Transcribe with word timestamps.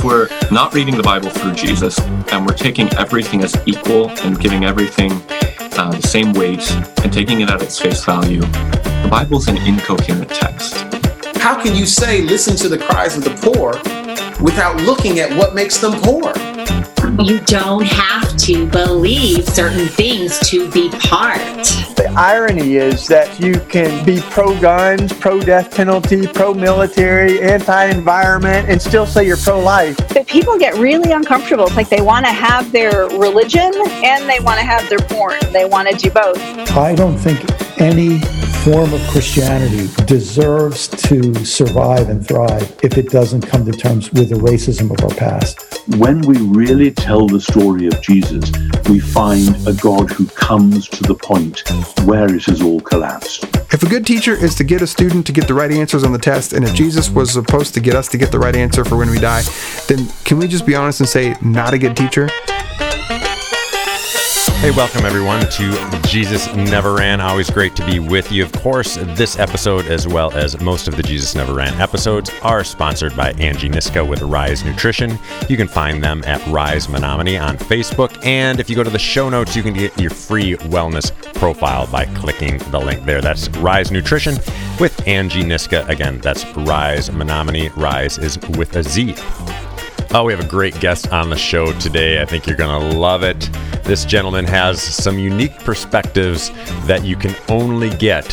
if 0.00 0.04
we're 0.04 0.28
not 0.50 0.72
reading 0.72 0.96
the 0.96 1.02
Bible 1.02 1.28
through 1.28 1.52
Jesus 1.52 1.98
and 2.32 2.46
we're 2.46 2.54
taking 2.54 2.88
everything 2.94 3.42
as 3.42 3.54
equal 3.66 4.08
and 4.20 4.40
giving 4.40 4.64
everything 4.64 5.12
uh, 5.12 5.90
the 5.90 6.00
same 6.00 6.32
weight 6.32 6.70
and 7.02 7.12
taking 7.12 7.42
it 7.42 7.50
at 7.50 7.60
its 7.60 7.78
face 7.78 8.02
value, 8.04 8.40
the 8.40 9.08
Bible's 9.10 9.48
an 9.48 9.58
incoherent 9.58 10.30
text. 10.30 10.74
How 11.36 11.60
can 11.62 11.74
you 11.76 11.84
say, 11.84 12.22
listen 12.22 12.56
to 12.56 12.68
the 12.68 12.78
cries 12.78 13.16
of 13.16 13.24
the 13.24 13.34
poor 13.52 13.72
without 14.42 14.80
looking 14.82 15.18
at 15.18 15.36
what 15.36 15.54
makes 15.54 15.78
them 15.78 15.92
poor? 16.00 16.32
You 17.22 17.40
don't 17.40 17.84
have 17.84 18.36
to 18.38 18.66
believe 18.68 19.46
certain 19.48 19.88
things 19.88 20.38
to 20.48 20.70
be 20.70 20.88
part. 20.90 21.40
The 22.00 22.08
irony 22.12 22.76
is 22.76 23.06
that 23.08 23.38
you 23.38 23.60
can 23.68 24.06
be 24.06 24.22
pro 24.30 24.58
guns, 24.58 25.12
pro 25.12 25.38
death 25.38 25.70
penalty, 25.70 26.26
pro 26.26 26.54
military, 26.54 27.42
anti 27.42 27.84
environment, 27.88 28.70
and 28.70 28.80
still 28.80 29.04
say 29.04 29.26
you're 29.26 29.36
pro 29.36 29.60
life. 29.60 29.98
But 30.08 30.26
people 30.26 30.58
get 30.58 30.78
really 30.78 31.12
uncomfortable. 31.12 31.66
It's 31.66 31.76
like 31.76 31.90
they 31.90 32.00
want 32.00 32.24
to 32.24 32.32
have 32.32 32.72
their 32.72 33.06
religion 33.08 33.70
and 34.02 34.26
they 34.30 34.40
want 34.40 34.58
to 34.58 34.64
have 34.64 34.88
their 34.88 34.98
porn. 34.98 35.40
They 35.52 35.66
want 35.66 35.90
to 35.90 35.94
do 35.94 36.10
both. 36.10 36.38
I 36.70 36.94
don't 36.94 37.18
think 37.18 37.38
any 37.78 38.22
form 38.64 38.92
of 38.92 39.00
Christianity 39.08 39.88
deserves 40.04 40.86
to 40.88 41.34
survive 41.46 42.10
and 42.10 42.26
thrive 42.26 42.78
if 42.82 42.98
it 42.98 43.08
doesn't 43.08 43.40
come 43.40 43.64
to 43.64 43.72
terms 43.72 44.12
with 44.12 44.28
the 44.28 44.34
racism 44.34 44.90
of 44.90 45.02
our 45.02 45.16
past. 45.16 45.88
When 45.96 46.20
we 46.20 46.36
really 46.36 46.90
tell 46.90 47.26
the 47.26 47.40
story 47.40 47.86
of 47.86 48.02
Jesus, 48.02 48.52
we 48.90 49.00
find 49.00 49.56
a 49.66 49.72
God 49.72 50.10
who 50.10 50.26
comes 50.26 50.90
to 50.90 51.02
the 51.04 51.14
point 51.14 51.62
where 52.04 52.34
it 52.34 52.44
has 52.44 52.60
all 52.60 52.80
collapsed. 52.80 53.44
If 53.72 53.82
a 53.82 53.88
good 53.88 54.06
teacher 54.06 54.34
is 54.34 54.54
to 54.56 54.64
get 54.64 54.82
a 54.82 54.86
student 54.86 55.26
to 55.28 55.32
get 55.32 55.48
the 55.48 55.54
right 55.54 55.70
answers 55.70 56.04
on 56.04 56.12
the 56.12 56.18
test, 56.18 56.52
and 56.52 56.62
if 56.62 56.74
Jesus 56.74 57.08
was 57.08 57.32
supposed 57.32 57.72
to 57.74 57.80
get 57.80 57.94
us 57.94 58.08
to 58.08 58.18
get 58.18 58.30
the 58.30 58.38
right 58.38 58.54
answer 58.54 58.84
for 58.84 58.98
when 58.98 59.08
we 59.08 59.18
die, 59.18 59.42
then 59.88 60.06
can 60.26 60.38
we 60.38 60.46
just 60.46 60.66
be 60.66 60.74
honest 60.74 61.00
and 61.00 61.08
say, 61.08 61.34
not 61.40 61.72
a 61.72 61.78
good 61.78 61.96
teacher? 61.96 62.28
Hey, 64.60 64.72
welcome 64.72 65.06
everyone 65.06 65.40
to 65.52 66.00
Jesus 66.06 66.54
Never 66.54 66.92
Ran. 66.92 67.18
Always 67.18 67.48
great 67.48 67.74
to 67.76 67.86
be 67.86 67.98
with 67.98 68.30
you. 68.30 68.44
Of 68.44 68.52
course, 68.52 68.96
this 68.96 69.38
episode, 69.38 69.86
as 69.86 70.06
well 70.06 70.30
as 70.36 70.60
most 70.60 70.86
of 70.86 70.98
the 70.98 71.02
Jesus 71.02 71.34
Never 71.34 71.54
Ran 71.54 71.72
episodes, 71.80 72.30
are 72.42 72.62
sponsored 72.62 73.16
by 73.16 73.30
Angie 73.38 73.70
Niska 73.70 74.06
with 74.06 74.20
Rize 74.20 74.62
Nutrition. 74.62 75.18
You 75.48 75.56
can 75.56 75.66
find 75.66 76.04
them 76.04 76.22
at 76.26 76.46
Rize 76.48 76.90
Menominee 76.90 77.38
on 77.38 77.56
Facebook. 77.56 78.22
And 78.22 78.60
if 78.60 78.68
you 78.68 78.76
go 78.76 78.84
to 78.84 78.90
the 78.90 78.98
show 78.98 79.30
notes, 79.30 79.56
you 79.56 79.62
can 79.62 79.72
get 79.72 79.98
your 79.98 80.10
free 80.10 80.56
wellness 80.56 81.10
profile 81.32 81.86
by 81.86 82.04
clicking 82.04 82.58
the 82.70 82.80
link 82.80 83.06
there. 83.06 83.22
That's 83.22 83.48
Rize 83.48 83.90
Nutrition 83.90 84.34
with 84.78 85.08
Angie 85.08 85.42
Niska. 85.42 85.88
Again, 85.88 86.18
that's 86.18 86.44
Rize 86.54 87.10
Menominee. 87.10 87.70
Rize 87.76 88.18
is 88.18 88.38
with 88.58 88.76
a 88.76 88.82
Z. 88.82 89.14
Oh, 90.12 90.24
we 90.24 90.32
have 90.32 90.44
a 90.44 90.48
great 90.48 90.78
guest 90.80 91.12
on 91.12 91.30
the 91.30 91.36
show 91.36 91.72
today. 91.74 92.20
I 92.20 92.24
think 92.24 92.44
you're 92.44 92.56
going 92.56 92.90
to 92.90 92.98
love 92.98 93.22
it. 93.22 93.48
This 93.84 94.04
gentleman 94.04 94.44
has 94.46 94.82
some 94.82 95.20
unique 95.20 95.56
perspectives 95.60 96.50
that 96.88 97.04
you 97.04 97.14
can 97.14 97.36
only 97.48 97.90
get 97.90 98.24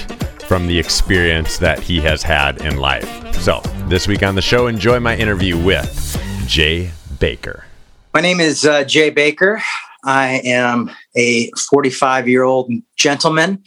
from 0.48 0.66
the 0.66 0.80
experience 0.80 1.60
that 1.60 1.80
he 1.80 2.00
has 2.00 2.24
had 2.24 2.66
in 2.66 2.78
life. 2.78 3.08
So, 3.36 3.62
this 3.90 4.08
week 4.08 4.24
on 4.24 4.34
the 4.34 4.42
show, 4.42 4.66
enjoy 4.66 5.00
my 5.00 5.16
interview 5.16 5.56
with 5.56 6.20
Jay 6.48 6.90
Bakker. 7.20 7.66
My 8.12 8.22
name 8.22 8.40
is 8.40 8.66
uh, 8.66 8.84
Jay 8.84 9.12
Bakker. 9.12 9.62
I 10.04 10.42
am 10.46 10.90
a 11.16 11.52
45 11.70 12.28
year 12.28 12.42
old 12.42 12.72
gentleman, 12.96 13.62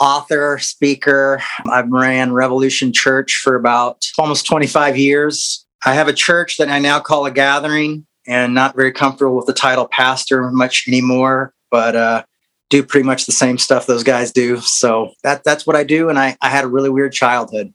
author, 0.00 0.56
speaker. 0.56 1.42
I've 1.70 1.90
ran 1.90 2.32
Revolution 2.32 2.94
Church 2.94 3.42
for 3.44 3.56
about 3.56 4.06
almost 4.18 4.46
25 4.46 4.96
years. 4.96 5.65
I 5.86 5.94
have 5.94 6.08
a 6.08 6.12
church 6.12 6.56
that 6.58 6.68
I 6.68 6.80
now 6.80 6.98
call 6.98 7.24
a 7.26 7.30
gathering 7.30 8.06
and 8.26 8.54
not 8.54 8.74
very 8.74 8.90
comfortable 8.90 9.36
with 9.36 9.46
the 9.46 9.52
title 9.52 9.86
pastor 9.86 10.50
much 10.50 10.86
anymore, 10.88 11.54
but 11.70 11.94
uh, 11.94 12.24
do 12.70 12.82
pretty 12.82 13.06
much 13.06 13.26
the 13.26 13.32
same 13.32 13.56
stuff 13.56 13.86
those 13.86 14.02
guys 14.02 14.32
do. 14.32 14.60
So 14.60 15.12
that 15.22 15.44
that's 15.44 15.64
what 15.64 15.76
I 15.76 15.84
do. 15.84 16.08
And 16.08 16.18
I, 16.18 16.36
I 16.42 16.50
had 16.50 16.64
a 16.64 16.68
really 16.68 16.90
weird 16.90 17.12
childhood. 17.12 17.72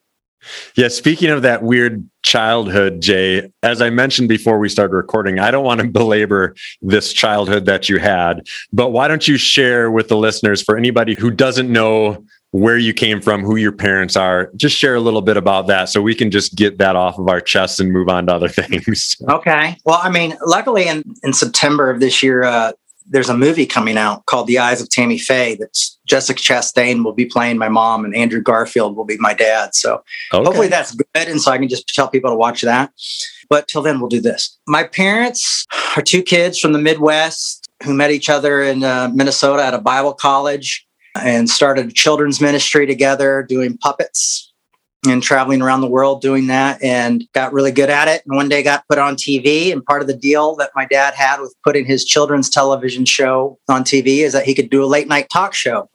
Yeah, 0.75 0.87
speaking 0.87 1.29
of 1.29 1.43
that 1.43 1.63
weird 1.63 2.09
childhood, 2.23 2.99
Jay, 2.99 3.51
as 3.61 3.81
I 3.81 3.91
mentioned 3.91 4.27
before 4.27 4.57
we 4.57 4.69
started 4.69 4.95
recording, 4.95 5.39
I 5.39 5.51
don't 5.51 5.63
want 5.63 5.81
to 5.81 5.87
belabor 5.87 6.55
this 6.81 7.13
childhood 7.13 7.65
that 7.67 7.89
you 7.89 7.99
had, 7.99 8.47
but 8.73 8.89
why 8.89 9.07
don't 9.07 9.27
you 9.27 9.37
share 9.37 9.91
with 9.91 10.07
the 10.07 10.17
listeners 10.17 10.61
for 10.61 10.75
anybody 10.75 11.13
who 11.13 11.29
doesn't 11.29 11.71
know 11.71 12.25
where 12.51 12.77
you 12.77 12.93
came 12.93 13.21
from, 13.21 13.43
who 13.43 13.55
your 13.55 13.71
parents 13.71 14.15
are. 14.15 14.51
Just 14.55 14.75
share 14.77 14.95
a 14.95 14.99
little 14.99 15.21
bit 15.21 15.37
about 15.37 15.67
that 15.67 15.89
so 15.89 16.01
we 16.01 16.13
can 16.13 16.29
just 16.29 16.55
get 16.55 16.77
that 16.77 16.95
off 16.95 17.17
of 17.17 17.27
our 17.27 17.41
chests 17.41 17.79
and 17.79 17.91
move 17.91 18.09
on 18.09 18.27
to 18.27 18.33
other 18.33 18.47
things. 18.49 19.17
Okay. 19.29 19.77
Well, 19.85 19.99
I 20.01 20.09
mean, 20.09 20.37
luckily 20.45 20.87
in, 20.87 21.03
in 21.23 21.33
September 21.33 21.89
of 21.89 21.99
this 21.99 22.21
year, 22.21 22.43
uh, 22.43 22.73
there's 23.07 23.29
a 23.29 23.37
movie 23.37 23.65
coming 23.65 23.97
out 23.97 24.25
called 24.25 24.47
The 24.47 24.59
Eyes 24.59 24.81
of 24.81 24.89
Tammy 24.89 25.17
Faye 25.17 25.55
that's 25.59 25.97
Jessica 26.05 26.39
Chastain 26.39 27.03
will 27.03 27.13
be 27.13 27.25
playing 27.25 27.57
my 27.57 27.67
mom 27.67 28.05
and 28.05 28.15
Andrew 28.15 28.41
Garfield 28.41 28.95
will 28.95 29.05
be 29.05 29.17
my 29.17 29.33
dad. 29.33 29.73
So 29.75 30.03
okay. 30.33 30.43
hopefully 30.43 30.67
that's 30.67 30.93
good. 30.93 31.27
And 31.27 31.41
so 31.41 31.51
I 31.51 31.57
can 31.57 31.67
just 31.67 31.87
tell 31.93 32.07
people 32.07 32.29
to 32.29 32.37
watch 32.37 32.61
that. 32.61 32.91
But 33.49 33.67
till 33.67 33.81
then, 33.81 33.99
we'll 33.99 34.09
do 34.09 34.21
this. 34.21 34.57
My 34.65 34.83
parents 34.83 35.65
are 35.97 36.01
two 36.01 36.21
kids 36.21 36.57
from 36.57 36.71
the 36.71 36.79
Midwest 36.79 37.67
who 37.83 37.93
met 37.93 38.11
each 38.11 38.29
other 38.29 38.61
in 38.61 38.83
uh, 38.83 39.09
Minnesota 39.13 39.65
at 39.65 39.73
a 39.73 39.79
Bible 39.79 40.13
college 40.13 40.87
and 41.15 41.49
started 41.49 41.87
a 41.87 41.91
children's 41.91 42.39
ministry 42.41 42.85
together 42.85 43.43
doing 43.47 43.77
puppets 43.77 44.51
and 45.07 45.23
traveling 45.23 45.61
around 45.61 45.81
the 45.81 45.87
world 45.87 46.21
doing 46.21 46.47
that 46.47 46.81
and 46.83 47.23
got 47.33 47.53
really 47.53 47.71
good 47.71 47.89
at 47.89 48.07
it 48.07 48.21
and 48.25 48.35
one 48.35 48.47
day 48.47 48.61
got 48.61 48.87
put 48.87 48.99
on 48.99 49.15
TV 49.15 49.71
and 49.71 49.83
part 49.85 50.01
of 50.01 50.07
the 50.07 50.15
deal 50.15 50.55
that 50.55 50.69
my 50.75 50.85
dad 50.85 51.13
had 51.15 51.39
with 51.39 51.55
putting 51.63 51.85
his 51.85 52.05
children's 52.05 52.49
television 52.49 53.03
show 53.03 53.57
on 53.67 53.83
TV 53.83 54.19
is 54.19 54.33
that 54.33 54.45
he 54.45 54.53
could 54.53 54.69
do 54.69 54.83
a 54.83 54.85
late 54.85 55.07
night 55.07 55.27
talk 55.29 55.53
show. 55.53 55.89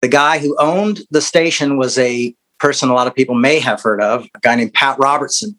The 0.00 0.08
guy 0.08 0.38
who 0.38 0.56
owned 0.58 1.00
the 1.10 1.20
station 1.20 1.76
was 1.76 1.98
a 1.98 2.34
person 2.60 2.88
a 2.88 2.94
lot 2.94 3.06
of 3.06 3.14
people 3.14 3.34
may 3.34 3.60
have 3.60 3.82
heard 3.82 4.00
of, 4.00 4.26
a 4.34 4.40
guy 4.40 4.54
named 4.54 4.74
Pat 4.74 4.98
Robertson. 4.98 5.58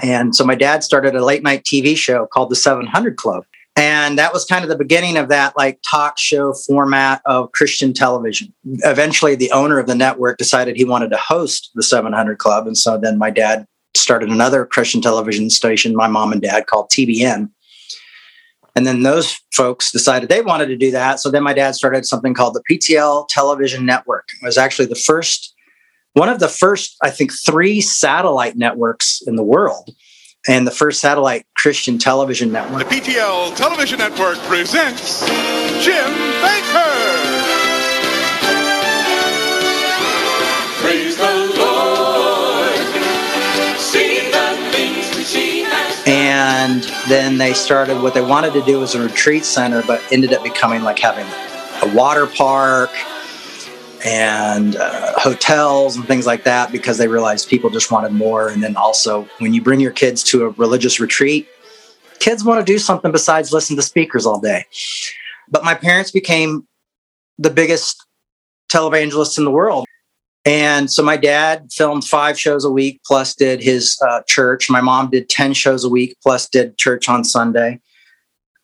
And 0.00 0.34
so 0.36 0.44
my 0.44 0.54
dad 0.54 0.84
started 0.84 1.16
a 1.16 1.24
late 1.24 1.42
night 1.42 1.64
TV 1.64 1.96
show 1.96 2.26
called 2.26 2.50
The 2.50 2.56
700 2.56 3.16
Club 3.16 3.44
and 3.78 4.18
that 4.18 4.32
was 4.32 4.44
kind 4.44 4.64
of 4.64 4.68
the 4.68 4.76
beginning 4.76 5.16
of 5.16 5.28
that 5.28 5.56
like 5.56 5.78
talk 5.88 6.18
show 6.18 6.52
format 6.52 7.22
of 7.24 7.52
christian 7.52 7.92
television. 7.94 8.52
Eventually 8.84 9.34
the 9.34 9.50
owner 9.52 9.78
of 9.78 9.86
the 9.86 9.94
network 9.94 10.36
decided 10.36 10.76
he 10.76 10.84
wanted 10.84 11.10
to 11.10 11.16
host 11.16 11.70
the 11.74 11.82
700 11.82 12.38
club. 12.38 12.66
And 12.66 12.76
so 12.76 12.98
then 12.98 13.18
my 13.18 13.30
dad 13.30 13.66
started 13.94 14.28
another 14.28 14.66
christian 14.66 15.00
television 15.00 15.48
station 15.48 15.94
my 15.94 16.08
mom 16.08 16.32
and 16.32 16.42
dad 16.42 16.66
called 16.66 16.90
tbn 16.90 17.50
and 18.76 18.86
then 18.86 19.02
those 19.02 19.36
folks 19.52 19.90
decided 19.90 20.28
they 20.28 20.40
wanted 20.40 20.66
to 20.66 20.76
do 20.76 20.92
that. 20.92 21.18
So 21.18 21.32
then 21.32 21.42
my 21.42 21.52
dad 21.52 21.74
started 21.74 22.06
something 22.06 22.32
called 22.32 22.54
the 22.54 22.62
ptl 22.70 23.26
television 23.28 23.86
network. 23.86 24.28
It 24.40 24.44
was 24.44 24.58
actually 24.58 24.86
the 24.86 24.94
first 24.94 25.54
one 26.14 26.28
of 26.28 26.40
the 26.40 26.48
first 26.48 26.96
i 27.02 27.10
think 27.10 27.32
three 27.32 27.80
satellite 27.80 28.56
networks 28.56 29.22
in 29.26 29.36
the 29.36 29.44
world 29.44 29.90
and 30.48 30.66
the 30.66 30.70
first 30.70 31.00
satellite 31.00 31.44
Christian 31.54 31.98
television 31.98 32.50
network. 32.50 32.88
The 32.88 32.96
PTL 32.96 33.54
Television 33.54 33.98
Network 33.98 34.38
presents 34.38 35.20
Jim 35.84 36.10
Bakker. 36.40 37.28
Praise 40.80 41.16
the 41.18 41.52
Lord. 41.58 42.78
See 43.78 44.30
the 44.30 44.70
things 44.72 45.14
which 45.16 45.32
He 45.32 45.60
has 45.64 46.02
And 46.06 46.82
then 47.08 47.36
they 47.36 47.52
started 47.52 48.00
what 48.00 48.14
they 48.14 48.22
wanted 48.22 48.54
to 48.54 48.62
do 48.62 48.80
was 48.80 48.94
a 48.94 49.02
retreat 49.02 49.44
center, 49.44 49.82
but 49.86 50.02
ended 50.10 50.32
up 50.32 50.42
becoming 50.42 50.82
like 50.82 50.98
having 50.98 51.26
a 51.82 51.94
water 51.94 52.26
park 52.26 52.90
and 54.04 54.76
uh, 54.76 55.12
hotels 55.18 55.96
and 55.96 56.06
things 56.06 56.26
like 56.26 56.44
that 56.44 56.70
because 56.70 56.98
they 56.98 57.08
realized 57.08 57.48
people 57.48 57.70
just 57.70 57.90
wanted 57.90 58.12
more. 58.12 58.48
And 58.48 58.62
then 58.62 58.76
also, 58.76 59.28
when 59.38 59.54
you 59.54 59.62
bring 59.62 59.80
your 59.80 59.90
kids 59.90 60.22
to 60.24 60.46
a 60.46 60.50
religious 60.50 61.00
retreat, 61.00 61.48
kids 62.18 62.44
want 62.44 62.64
to 62.64 62.72
do 62.72 62.78
something 62.78 63.12
besides 63.12 63.52
listen 63.52 63.76
to 63.76 63.82
speakers 63.82 64.26
all 64.26 64.40
day. 64.40 64.64
But 65.48 65.64
my 65.64 65.74
parents 65.74 66.10
became 66.10 66.66
the 67.38 67.50
biggest 67.50 68.04
televangelists 68.70 69.38
in 69.38 69.44
the 69.44 69.50
world. 69.50 69.86
And 70.44 70.90
so 70.90 71.02
my 71.02 71.16
dad 71.16 71.68
filmed 71.72 72.04
five 72.04 72.38
shows 72.38 72.64
a 72.64 72.70
week, 72.70 73.00
plus 73.04 73.34
did 73.34 73.62
his 73.62 73.98
uh, 74.08 74.22
church. 74.26 74.70
My 74.70 74.80
mom 74.80 75.10
did 75.10 75.28
10 75.28 75.52
shows 75.52 75.84
a 75.84 75.88
week, 75.88 76.16
plus 76.22 76.48
did 76.48 76.78
church 76.78 77.08
on 77.08 77.24
Sunday. 77.24 77.80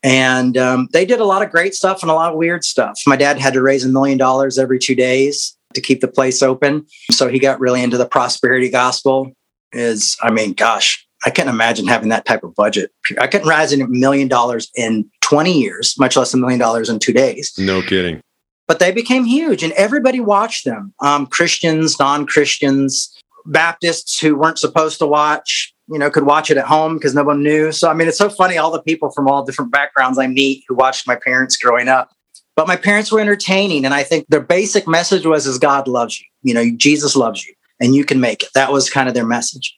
And 0.04 0.58
um, 0.58 0.88
they 0.92 1.06
did 1.06 1.18
a 1.18 1.24
lot 1.24 1.42
of 1.42 1.50
great 1.50 1.74
stuff 1.74 2.02
and 2.02 2.10
a 2.10 2.14
lot 2.14 2.30
of 2.30 2.38
weird 2.38 2.62
stuff. 2.62 3.00
My 3.06 3.16
dad 3.16 3.38
had 3.38 3.54
to 3.54 3.62
raise 3.62 3.86
a 3.86 3.88
million 3.88 4.18
dollars 4.18 4.58
every 4.58 4.78
two 4.78 4.94
days 4.94 5.56
to 5.72 5.80
keep 5.80 6.02
the 6.02 6.08
place 6.08 6.42
open. 6.42 6.86
So 7.10 7.28
he 7.28 7.38
got 7.38 7.58
really 7.58 7.82
into 7.82 7.96
the 7.96 8.06
prosperity 8.06 8.68
gospel. 8.68 9.32
Is, 9.72 10.16
I 10.22 10.30
mean, 10.30 10.52
gosh, 10.52 11.04
I 11.24 11.30
can't 11.30 11.48
imagine 11.48 11.86
having 11.86 12.10
that 12.10 12.26
type 12.26 12.44
of 12.44 12.54
budget. 12.54 12.92
I 13.18 13.26
couldn't 13.26 13.48
raise 13.48 13.72
a 13.72 13.88
million 13.88 14.28
dollars 14.28 14.70
in 14.76 15.10
20 15.22 15.58
years, 15.58 15.94
much 15.98 16.16
less 16.16 16.34
a 16.34 16.36
million 16.36 16.60
dollars 16.60 16.90
in 16.90 16.98
two 16.98 17.14
days. 17.14 17.52
No 17.58 17.80
kidding. 17.80 18.20
But 18.68 18.78
they 18.78 18.92
became 18.92 19.24
huge 19.24 19.62
and 19.62 19.72
everybody 19.72 20.20
watched 20.20 20.64
them 20.64 20.94
um, 21.00 21.26
Christians, 21.26 21.98
non 21.98 22.26
Christians, 22.26 23.10
Baptists 23.46 24.18
who 24.18 24.36
weren't 24.36 24.58
supposed 24.58 24.98
to 25.00 25.06
watch, 25.06 25.73
you 25.88 25.98
know, 25.98 26.10
could 26.10 26.24
watch 26.24 26.50
it 26.50 26.56
at 26.56 26.66
home 26.66 26.96
because 26.96 27.14
no 27.14 27.24
one 27.24 27.42
knew. 27.42 27.72
So, 27.72 27.90
I 27.90 27.94
mean, 27.94 28.08
it's 28.08 28.18
so 28.18 28.28
funny 28.28 28.56
all 28.56 28.70
the 28.70 28.82
people 28.82 29.10
from 29.10 29.28
all 29.28 29.44
different 29.44 29.70
backgrounds 29.70 30.18
I 30.18 30.26
meet 30.26 30.64
who 30.68 30.74
watched 30.74 31.06
my 31.06 31.16
parents 31.16 31.56
growing 31.56 31.88
up. 31.88 32.10
But 32.56 32.68
my 32.68 32.76
parents 32.76 33.10
were 33.10 33.20
entertaining. 33.20 33.84
And 33.84 33.92
I 33.92 34.02
think 34.02 34.26
their 34.28 34.40
basic 34.40 34.86
message 34.86 35.26
was, 35.26 35.46
is 35.46 35.58
God 35.58 35.88
loves 35.88 36.20
you. 36.20 36.26
You 36.42 36.54
know, 36.54 36.70
Jesus 36.76 37.16
loves 37.16 37.44
you 37.44 37.54
and 37.80 37.94
you 37.94 38.04
can 38.04 38.20
make 38.20 38.42
it. 38.42 38.50
That 38.54 38.72
was 38.72 38.88
kind 38.88 39.08
of 39.08 39.14
their 39.14 39.26
message. 39.26 39.76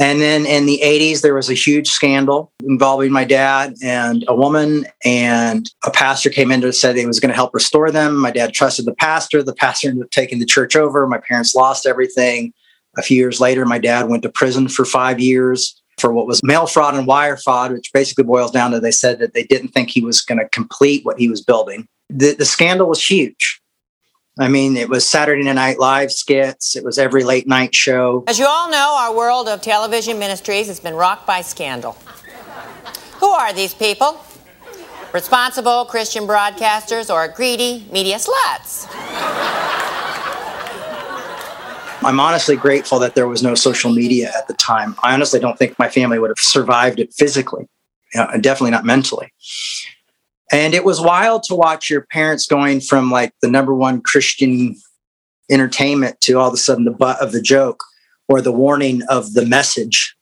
And 0.00 0.20
then 0.20 0.46
in 0.46 0.66
the 0.66 0.80
80s, 0.82 1.22
there 1.22 1.34
was 1.34 1.50
a 1.50 1.54
huge 1.54 1.88
scandal 1.88 2.52
involving 2.62 3.10
my 3.10 3.24
dad 3.24 3.74
and 3.82 4.24
a 4.28 4.34
woman, 4.34 4.86
and 5.04 5.68
a 5.84 5.90
pastor 5.90 6.30
came 6.30 6.52
in 6.52 6.62
and 6.62 6.74
said 6.74 6.94
he 6.94 7.04
was 7.04 7.18
going 7.18 7.30
to 7.30 7.34
help 7.34 7.52
restore 7.52 7.90
them. 7.90 8.16
My 8.16 8.30
dad 8.30 8.54
trusted 8.54 8.84
the 8.84 8.94
pastor. 8.94 9.42
The 9.42 9.54
pastor 9.54 9.88
ended 9.88 10.04
up 10.04 10.10
taking 10.10 10.38
the 10.38 10.46
church 10.46 10.76
over. 10.76 11.04
My 11.08 11.18
parents 11.18 11.52
lost 11.52 11.84
everything. 11.84 12.52
A 12.98 13.02
few 13.02 13.16
years 13.16 13.40
later, 13.40 13.64
my 13.64 13.78
dad 13.78 14.08
went 14.08 14.24
to 14.24 14.28
prison 14.28 14.68
for 14.68 14.84
five 14.84 15.20
years 15.20 15.80
for 15.98 16.12
what 16.12 16.26
was 16.26 16.42
mail 16.42 16.66
fraud 16.66 16.94
and 16.94 17.06
wire 17.06 17.36
fraud, 17.36 17.72
which 17.72 17.92
basically 17.92 18.24
boils 18.24 18.50
down 18.50 18.72
to 18.72 18.80
they 18.80 18.90
said 18.90 19.20
that 19.20 19.34
they 19.34 19.44
didn't 19.44 19.68
think 19.68 19.88
he 19.88 20.00
was 20.00 20.20
going 20.20 20.38
to 20.38 20.48
complete 20.48 21.04
what 21.04 21.18
he 21.18 21.28
was 21.28 21.40
building. 21.40 21.86
The, 22.10 22.34
the 22.34 22.44
scandal 22.44 22.88
was 22.88 23.02
huge. 23.08 23.60
I 24.40 24.48
mean, 24.48 24.76
it 24.76 24.88
was 24.88 25.08
Saturday 25.08 25.42
Night 25.42 25.78
Live 25.78 26.12
skits. 26.12 26.76
It 26.76 26.84
was 26.84 26.98
every 26.98 27.24
late 27.24 27.46
night 27.48 27.74
show. 27.74 28.24
As 28.26 28.38
you 28.38 28.46
all 28.46 28.70
know, 28.70 28.96
our 28.98 29.14
world 29.14 29.48
of 29.48 29.60
television 29.62 30.18
ministries 30.18 30.66
has 30.68 30.80
been 30.80 30.94
rocked 30.94 31.26
by 31.26 31.40
scandal. 31.40 31.92
Who 33.20 33.28
are 33.28 33.52
these 33.52 33.74
people? 33.74 34.20
Responsible 35.12 35.84
Christian 35.86 36.24
broadcasters 36.24 37.12
or 37.12 37.26
greedy 37.28 37.88
media 37.90 38.16
sluts? 38.16 38.86
I'm 42.02 42.20
honestly 42.20 42.56
grateful 42.56 42.98
that 43.00 43.14
there 43.14 43.26
was 43.26 43.42
no 43.42 43.54
social 43.54 43.92
media 43.92 44.30
at 44.36 44.46
the 44.46 44.54
time. 44.54 44.94
I 45.02 45.14
honestly 45.14 45.40
don't 45.40 45.58
think 45.58 45.78
my 45.78 45.88
family 45.88 46.18
would 46.18 46.30
have 46.30 46.38
survived 46.38 47.00
it 47.00 47.12
physically, 47.12 47.68
know, 48.14 48.26
definitely 48.40 48.70
not 48.70 48.84
mentally. 48.84 49.32
And 50.52 50.74
it 50.74 50.84
was 50.84 51.00
wild 51.00 51.42
to 51.44 51.54
watch 51.54 51.90
your 51.90 52.02
parents 52.02 52.46
going 52.46 52.80
from 52.80 53.10
like 53.10 53.32
the 53.42 53.50
number 53.50 53.74
one 53.74 54.00
Christian 54.00 54.76
entertainment 55.50 56.20
to 56.22 56.34
all 56.34 56.48
of 56.48 56.54
a 56.54 56.58
sudden 56.58 56.84
the 56.84 56.90
butt 56.90 57.20
of 57.20 57.32
the 57.32 57.42
joke 57.42 57.82
or 58.28 58.40
the 58.40 58.52
warning 58.52 59.02
of 59.08 59.34
the 59.34 59.44
message. 59.44 60.16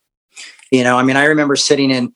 You 0.71 0.83
know, 0.83 0.97
I 0.97 1.03
mean, 1.03 1.15
I 1.15 1.25
remember 1.25 1.55
sitting 1.55 1.91
in 1.91 2.13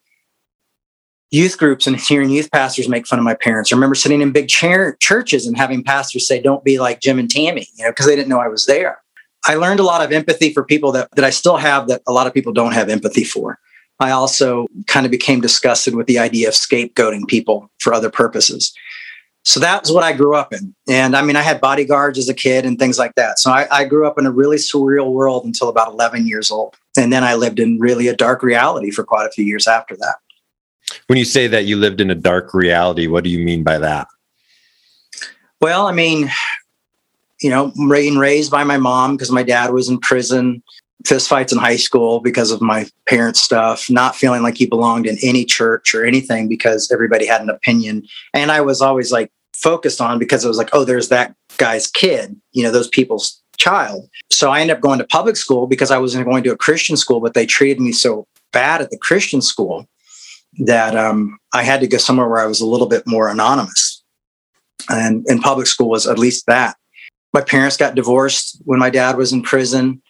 youth 1.30 1.58
groups 1.58 1.88
and 1.88 1.98
hearing 1.98 2.30
youth 2.30 2.52
pastors 2.52 2.90
make 2.90 3.08
fun 3.08 3.20
of 3.20 3.26
my 3.26 3.36
parents. 3.36 3.72
I 3.72 3.76
remember 3.76 3.96
sitting 3.96 4.22
in 4.22 4.32
big 4.32 4.50
chair 4.50 4.98
churches 5.00 5.46
and 5.48 5.56
having 5.56 5.84
pastors 5.84 6.28
say, 6.28 6.42
don't 6.42 6.64
be 6.64 6.80
like 6.80 7.00
Jim 7.00 7.20
and 7.20 7.30
Tammy, 7.30 7.68
you 7.76 7.86
know, 7.86 7.92
because 7.92 8.08
they 8.08 8.16
didn't 8.16 8.28
know 8.28 8.42
I 8.42 8.50
was 8.50 8.66
there. 8.66 9.01
I 9.48 9.56
learned 9.56 9.80
a 9.80 9.84
lot 9.84 10.04
of 10.04 10.12
empathy 10.12 10.54
for 10.54 10.64
people 10.64 10.92
that, 10.92 11.10
that 11.16 11.26
I 11.26 11.30
still 11.30 11.58
have 11.58 11.88
that 11.88 12.02
a 12.08 12.12
lot 12.12 12.28
of 12.28 12.34
people 12.34 12.54
don't 12.54 12.74
have 12.74 12.90
empathy 12.90 13.24
for. 13.24 13.60
I 14.00 14.12
also 14.12 14.68
kind 14.88 15.06
of 15.06 15.12
became 15.12 15.42
disgusted 15.42 15.96
with 15.96 16.08
the 16.08 16.20
idea 16.20 16.48
of 16.48 16.56
scapegoating 16.56 17.28
people 17.28 17.70
for 17.80 17.94
other 17.94 18.10
purposes. 18.10 18.74
So 19.44 19.60
that's 19.60 19.92
what 19.92 20.04
I 20.04 20.14
grew 20.14 20.36
up 20.36 20.54
in. 20.54 20.76
And 20.88 21.16
I 21.16 21.22
mean, 21.24 21.36
I 21.36 21.42
had 21.42 21.62
bodyguards 21.62 22.20
as 22.20 22.30
a 22.30 22.34
kid 22.34 22.66
and 22.66 22.78
things 22.78 23.00
like 23.00 23.16
that. 23.16 23.40
So 23.40 23.52
I, 23.52 23.68
I, 23.72 23.86
grew 23.86 24.06
up 24.06 24.20
in 24.20 24.28
a 24.28 24.32
really 24.32 24.58
surreal 24.58 25.12
world 25.12 25.46
until 25.46 25.68
about 25.68 25.92
11 25.92 26.28
years 26.28 26.52
old. 26.52 26.76
And 26.96 27.12
then 27.12 27.24
I 27.24 27.34
lived 27.34 27.60
in 27.60 27.80
really 27.80 28.08
a 28.08 28.16
dark 28.16 28.44
reality 28.44 28.92
for 28.92 29.04
quite 29.04 29.26
a 29.26 29.32
few 29.32 29.44
years 29.44 29.68
after 29.68 29.96
that. 29.98 30.16
When 31.08 31.18
you 31.18 31.26
say 31.26 31.48
that 31.48 31.66
you 31.66 31.76
lived 31.78 32.02
in 32.02 32.12
a 32.12 32.16
dark 32.16 32.54
reality, 32.54 33.08
what 33.08 33.24
do 33.24 33.32
you 33.32 33.44
mean 33.44 33.64
by 33.64 33.80
that? 33.80 34.08
Well, 35.60 35.88
I 35.88 35.92
mean, 35.92 36.30
you 37.42 37.50
know, 37.50 37.72
being 37.90 38.18
raised 38.18 38.52
by 38.52 38.64
my 38.64 38.78
mom 38.78 39.16
because 39.16 39.32
my 39.32 39.44
dad 39.44 39.72
was 39.72 39.90
in 39.90 40.00
prison 40.00 40.64
fistfights 41.04 41.52
in 41.52 41.58
high 41.58 41.78
school 41.78 42.20
because 42.20 42.52
of 42.52 42.62
my 42.62 42.88
parents' 43.08 43.42
stuff, 43.42 43.90
not 43.90 44.16
feeling 44.16 44.44
like 44.44 44.58
he 44.58 44.66
belonged 44.66 45.06
in 45.06 45.18
any 45.22 45.46
church 45.46 45.96
or 45.96 46.06
anything 46.06 46.48
because 46.48 46.92
everybody 46.92 47.26
had 47.26 47.42
an 47.42 47.50
opinion. 47.50 48.06
And 48.34 48.52
I 48.52 48.62
was 48.62 48.82
always 48.82 49.12
like 49.12 49.32
focused 49.54 50.02
on 50.02 50.20
because 50.20 50.46
it 50.46 50.48
was 50.48 50.58
like, 50.58 50.70
oh, 50.74 50.84
there's 50.84 51.10
that 51.10 51.36
guy's 51.58 51.88
kid, 51.88 52.40
you 52.52 52.64
know, 52.64 52.72
those 52.72 52.88
people's 52.88 53.42
child. 53.58 54.10
So 54.30 54.52
I 54.52 54.62
ended 54.62 54.78
up 54.78 54.82
going 54.82 55.00
to 55.00 55.06
public 55.06 55.36
school 55.36 55.68
because 55.68 55.92
I 55.92 55.98
wasn't 55.98 56.26
going 56.26 56.44
to 56.44 56.52
a 56.52 56.58
Christian 56.58 56.98
school, 56.98 57.20
but 57.20 57.34
they 57.34 57.46
treated 57.46 57.80
me 57.80 57.92
so 57.92 58.28
bad 58.52 58.82
at 58.82 58.90
the 58.90 58.98
Christian 58.98 59.42
school 59.42 59.88
that 60.60 60.96
um, 60.96 61.38
I 61.54 61.64
had 61.64 61.80
to 61.82 61.88
go 61.88 61.98
somewhere 61.98 62.28
where 62.28 62.42
I 62.42 62.48
was 62.48 62.62
a 62.62 62.66
little 62.66 62.88
bit 62.88 63.04
more 63.06 63.30
anonymous. 63.30 64.04
And 64.90 65.26
in 65.28 65.40
public 65.40 65.68
school 65.68 65.90
was 65.90 66.08
at 66.08 66.20
least 66.20 66.48
that. 66.48 66.76
My 67.34 67.42
parents 67.42 67.78
got 67.78 67.96
divorced 67.96 68.62
when 68.66 68.80
my 68.80 68.90
dad 68.90 69.18
was 69.18 69.32
in 69.32 69.42
prison 69.42 70.02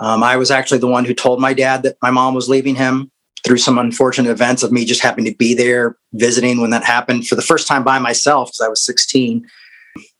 um, 0.00 0.22
I 0.22 0.36
was 0.36 0.50
actually 0.50 0.78
the 0.78 0.86
one 0.86 1.04
who 1.04 1.14
told 1.14 1.40
my 1.40 1.52
dad 1.52 1.82
that 1.82 1.96
my 2.02 2.10
mom 2.10 2.34
was 2.34 2.48
leaving 2.48 2.74
him 2.74 3.10
through 3.44 3.58
some 3.58 3.78
unfortunate 3.78 4.30
events 4.30 4.62
of 4.62 4.72
me 4.72 4.84
just 4.84 5.02
happening 5.02 5.30
to 5.30 5.36
be 5.36 5.54
there 5.54 5.96
visiting 6.14 6.60
when 6.60 6.70
that 6.70 6.84
happened 6.84 7.26
for 7.26 7.34
the 7.34 7.42
first 7.42 7.68
time 7.68 7.84
by 7.84 7.98
myself 7.98 8.48
because 8.48 8.60
I 8.60 8.68
was 8.68 8.84
16. 8.84 9.46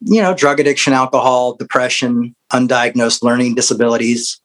You 0.00 0.22
know, 0.22 0.34
drug 0.34 0.60
addiction, 0.60 0.92
alcohol, 0.92 1.54
depression, 1.54 2.34
undiagnosed 2.52 3.22
learning 3.22 3.54
disabilities. 3.54 4.40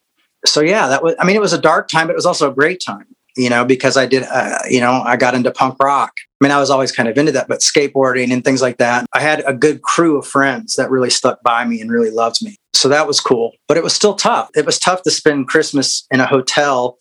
So, 0.45 0.61
yeah, 0.61 0.87
that 0.87 1.03
was, 1.03 1.15
I 1.19 1.25
mean, 1.25 1.35
it 1.35 1.41
was 1.41 1.53
a 1.53 1.61
dark 1.61 1.87
time, 1.87 2.07
but 2.07 2.13
it 2.13 2.17
was 2.17 2.25
also 2.25 2.49
a 2.51 2.53
great 2.53 2.81
time, 2.85 3.07
you 3.35 3.49
know, 3.49 3.65
because 3.65 3.97
I 3.97 4.05
did, 4.05 4.23
uh, 4.23 4.59
you 4.69 4.79
know, 4.79 5.01
I 5.05 5.17
got 5.17 5.35
into 5.35 5.51
punk 5.51 5.77
rock. 5.81 6.13
I 6.41 6.45
mean, 6.45 6.51
I 6.51 6.59
was 6.59 6.69
always 6.69 6.91
kind 6.91 7.09
of 7.09 7.17
into 7.17 7.31
that, 7.33 7.47
but 7.47 7.59
skateboarding 7.59 8.31
and 8.31 8.43
things 8.43 8.61
like 8.61 8.77
that. 8.77 9.05
I 9.13 9.19
had 9.19 9.43
a 9.45 9.53
good 9.53 9.81
crew 9.81 10.17
of 10.17 10.27
friends 10.27 10.75
that 10.75 10.89
really 10.89 11.09
stuck 11.09 11.41
by 11.43 11.65
me 11.65 11.81
and 11.81 11.91
really 11.91 12.11
loved 12.11 12.41
me. 12.41 12.57
So 12.73 12.89
that 12.89 13.07
was 13.07 13.19
cool, 13.19 13.53
but 13.67 13.77
it 13.77 13.83
was 13.83 13.93
still 13.93 14.15
tough. 14.15 14.49
It 14.55 14.65
was 14.65 14.79
tough 14.79 15.01
to 15.03 15.11
spend 15.11 15.47
Christmas 15.47 16.05
in 16.11 16.19
a 16.19 16.25
hotel 16.25 16.97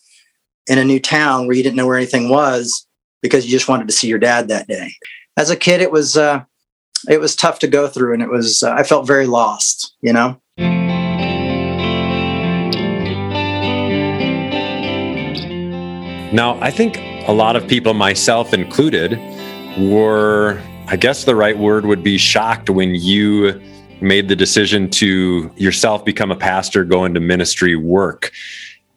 in 0.66 0.78
a 0.78 0.84
new 0.84 1.00
town 1.00 1.46
where 1.46 1.56
you 1.56 1.62
didn't 1.62 1.76
know 1.76 1.86
where 1.86 1.96
anything 1.96 2.28
was 2.28 2.86
because 3.22 3.44
you 3.44 3.50
just 3.50 3.68
wanted 3.68 3.88
to 3.88 3.94
see 3.94 4.08
your 4.08 4.18
dad 4.18 4.48
that 4.48 4.66
day. 4.66 4.92
As 5.36 5.50
a 5.50 5.56
kid, 5.56 5.80
it 5.80 5.90
was 5.90 6.16
uh, 6.16 6.44
it 7.08 7.20
was 7.20 7.36
tough 7.36 7.58
to 7.60 7.66
go 7.66 7.88
through, 7.88 8.14
and 8.14 8.22
it 8.22 8.30
was 8.30 8.62
uh, 8.62 8.72
I 8.72 8.82
felt 8.84 9.06
very 9.06 9.26
lost. 9.26 9.94
You 10.00 10.12
know. 10.12 10.93
Now, 16.34 16.58
I 16.60 16.72
think 16.72 16.98
a 17.28 17.32
lot 17.32 17.54
of 17.54 17.68
people, 17.68 17.94
myself 17.94 18.52
included, 18.52 19.20
were, 19.78 20.60
I 20.88 20.96
guess 20.96 21.22
the 21.22 21.36
right 21.36 21.56
word 21.56 21.86
would 21.86 22.02
be 22.02 22.18
shocked 22.18 22.68
when 22.68 22.96
you 22.96 23.62
made 24.00 24.26
the 24.28 24.34
decision 24.34 24.90
to 24.90 25.48
yourself 25.54 26.04
become 26.04 26.32
a 26.32 26.36
pastor, 26.36 26.84
go 26.84 27.04
into 27.04 27.20
ministry 27.20 27.76
work. 27.76 28.32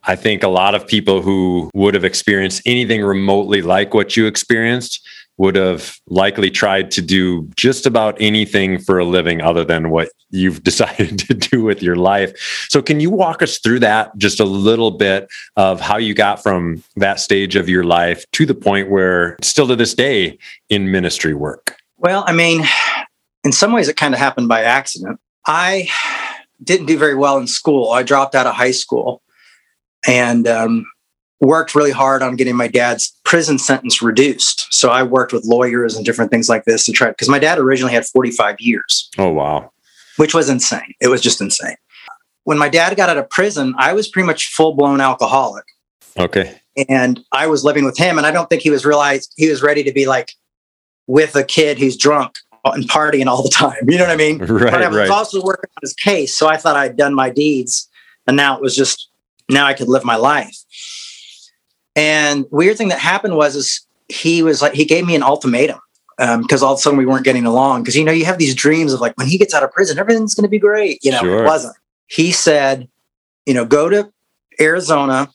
I 0.05 0.15
think 0.15 0.41
a 0.41 0.47
lot 0.47 0.73
of 0.73 0.87
people 0.87 1.21
who 1.21 1.69
would 1.75 1.93
have 1.93 2.03
experienced 2.03 2.63
anything 2.65 3.03
remotely 3.03 3.61
like 3.61 3.93
what 3.93 4.17
you 4.17 4.25
experienced 4.25 5.07
would 5.37 5.55
have 5.55 5.99
likely 6.07 6.49
tried 6.49 6.89
to 6.91 7.01
do 7.01 7.47
just 7.55 7.85
about 7.85 8.17
anything 8.19 8.79
for 8.79 8.97
a 8.97 9.05
living 9.05 9.41
other 9.41 9.63
than 9.63 9.89
what 9.89 10.09
you've 10.29 10.63
decided 10.71 11.19
to 11.19 11.33
do 11.33 11.63
with 11.63 11.81
your 11.81 11.95
life. 11.95 12.67
So, 12.69 12.81
can 12.81 12.99
you 12.99 13.09
walk 13.09 13.41
us 13.41 13.59
through 13.59 13.79
that 13.79 14.17
just 14.17 14.39
a 14.39 14.45
little 14.45 14.91
bit 14.91 15.27
of 15.55 15.79
how 15.79 15.97
you 15.97 16.13
got 16.13 16.41
from 16.41 16.83
that 16.95 17.19
stage 17.19 17.55
of 17.55 17.69
your 17.69 17.83
life 17.83 18.25
to 18.33 18.45
the 18.45 18.55
point 18.55 18.89
where 18.89 19.37
still 19.41 19.67
to 19.67 19.75
this 19.75 19.93
day 19.93 20.37
in 20.69 20.91
ministry 20.91 21.33
work? 21.33 21.77
Well, 21.97 22.23
I 22.27 22.33
mean, 22.33 22.63
in 23.43 23.51
some 23.51 23.71
ways, 23.71 23.87
it 23.87 23.97
kind 23.97 24.13
of 24.13 24.19
happened 24.19 24.47
by 24.47 24.63
accident. 24.63 25.19
I 25.45 25.89
didn't 26.63 26.87
do 26.87 26.97
very 26.97 27.15
well 27.15 27.37
in 27.37 27.47
school. 27.47 27.91
I 27.91 28.03
dropped 28.03 28.35
out 28.35 28.47
of 28.47 28.55
high 28.55 28.71
school 28.71 29.21
and 30.07 30.47
um, 30.47 30.85
worked 31.39 31.75
really 31.75 31.91
hard 31.91 32.21
on 32.21 32.35
getting 32.35 32.55
my 32.55 32.67
dad's 32.67 33.15
prison 33.23 33.59
sentence 33.59 34.01
reduced. 34.01 34.73
So 34.73 34.89
I 34.89 35.03
worked 35.03 35.33
with 35.33 35.45
lawyers 35.45 35.95
and 35.95 36.05
different 36.05 36.31
things 36.31 36.49
like 36.49 36.65
this 36.65 36.85
to 36.85 36.91
try 36.91 37.09
because 37.09 37.29
my 37.29 37.39
dad 37.39 37.59
originally 37.59 37.93
had 37.93 38.05
45 38.05 38.59
years. 38.59 39.09
Oh, 39.17 39.29
wow. 39.29 39.71
Which 40.17 40.33
was 40.33 40.49
insane. 40.49 40.93
It 40.99 41.09
was 41.09 41.21
just 41.21 41.41
insane. 41.41 41.75
When 42.43 42.57
my 42.57 42.69
dad 42.69 42.95
got 42.97 43.09
out 43.09 43.17
of 43.17 43.29
prison, 43.29 43.75
I 43.77 43.93
was 43.93 44.07
pretty 44.07 44.25
much 44.25 44.47
full 44.47 44.73
blown 44.73 45.01
alcoholic. 45.01 45.65
Okay. 46.17 46.59
And 46.89 47.19
I 47.31 47.47
was 47.47 47.63
living 47.63 47.85
with 47.85 47.97
him, 47.97 48.17
and 48.17 48.25
I 48.25 48.31
don't 48.31 48.49
think 48.49 48.61
he 48.61 48.69
was 48.69 48.85
realized 48.85 49.33
he 49.35 49.49
was 49.49 49.61
ready 49.61 49.83
to 49.83 49.91
be 49.91 50.05
like 50.05 50.33
with 51.07 51.35
a 51.35 51.43
kid 51.43 51.77
who's 51.77 51.97
drunk 51.97 52.35
and 52.65 52.87
partying 52.89 53.27
all 53.27 53.43
the 53.43 53.49
time. 53.49 53.77
You 53.87 53.97
know 53.97 54.05
what 54.05 54.11
I 54.11 54.15
mean? 54.15 54.39
Right, 54.47 54.71
but 54.71 54.81
I 54.81 54.87
was 54.87 54.97
right. 54.97 55.09
also 55.09 55.41
working 55.41 55.69
on 55.69 55.81
his 55.81 55.93
case. 55.93 56.35
So 56.35 56.47
I 56.47 56.57
thought 56.57 56.75
I'd 56.75 56.97
done 56.97 57.13
my 57.13 57.29
deeds. 57.29 57.89
And 58.25 58.35
now 58.35 58.55
it 58.55 58.61
was 58.61 58.75
just, 58.75 59.09
now 59.49 59.65
I 59.65 59.73
could 59.73 59.87
live 59.87 60.03
my 60.03 60.15
life. 60.15 60.55
And 61.97 62.45
weird 62.51 62.77
thing 62.77 62.89
that 62.89 62.99
happened 62.99 63.35
was 63.35 63.55
is 63.55 63.85
he 64.07 64.43
was 64.43 64.61
like, 64.61 64.73
he 64.73 64.85
gave 64.85 65.05
me 65.05 65.15
an 65.15 65.23
ultimatum 65.23 65.79
um, 66.19 66.43
because 66.43 66.61
all 66.61 66.73
of 66.73 66.79
a 66.79 66.81
sudden 66.81 66.97
we 66.97 67.05
weren't 67.07 67.25
getting 67.25 67.45
along. 67.45 67.81
Because, 67.81 67.95
you 67.97 68.05
know, 68.05 68.11
you 68.11 68.23
have 68.25 68.37
these 68.37 68.53
dreams 68.55 68.93
of 68.93 69.01
like, 69.01 69.17
when 69.17 69.27
he 69.27 69.37
gets 69.37 69.53
out 69.53 69.63
of 69.63 69.71
prison, 69.71 69.97
everything's 69.97 70.35
going 70.35 70.43
to 70.43 70.49
be 70.49 70.59
great. 70.59 71.03
You 71.03 71.11
know, 71.11 71.19
Sure. 71.19 71.43
it 71.43 71.45
wasn't. 71.45 71.75
He 72.05 72.31
said, 72.31 72.87
you 73.47 73.53
know, 73.53 73.65
go 73.65 73.89
to 73.89 74.13
Arizona 74.61 75.29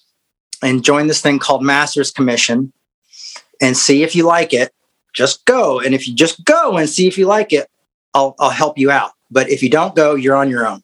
and 0.63 0.85
join 0.85 1.09
this 1.09 1.21
thing 1.21 1.41
called 1.41 1.65
Masters 1.65 2.13
Commission 2.13 2.73
and 3.61 3.77
see 3.77 4.05
if 4.05 4.15
you 4.15 4.25
like 4.25 4.55
it 4.55 4.73
just 5.13 5.45
go. 5.45 5.81
And 5.81 5.95
if 5.95 6.07
you 6.09 6.15
just 6.15 6.45
go 6.45 6.77
and 6.77 6.89
see 6.89 7.07
if 7.09 7.19
you 7.19 7.27
like 7.27 7.53
it, 7.53 7.69
I'll, 8.15 8.35
I'll 8.39 8.51
help 8.51 8.79
you 8.79 8.91
out. 8.91 9.13
But 9.31 9.51
if 9.51 9.63
you 9.63 9.69
don't 9.69 9.97
go, 9.97 10.15
you're 10.15 10.37
on 10.37 10.49
your 10.49 10.67
own. 10.67 10.83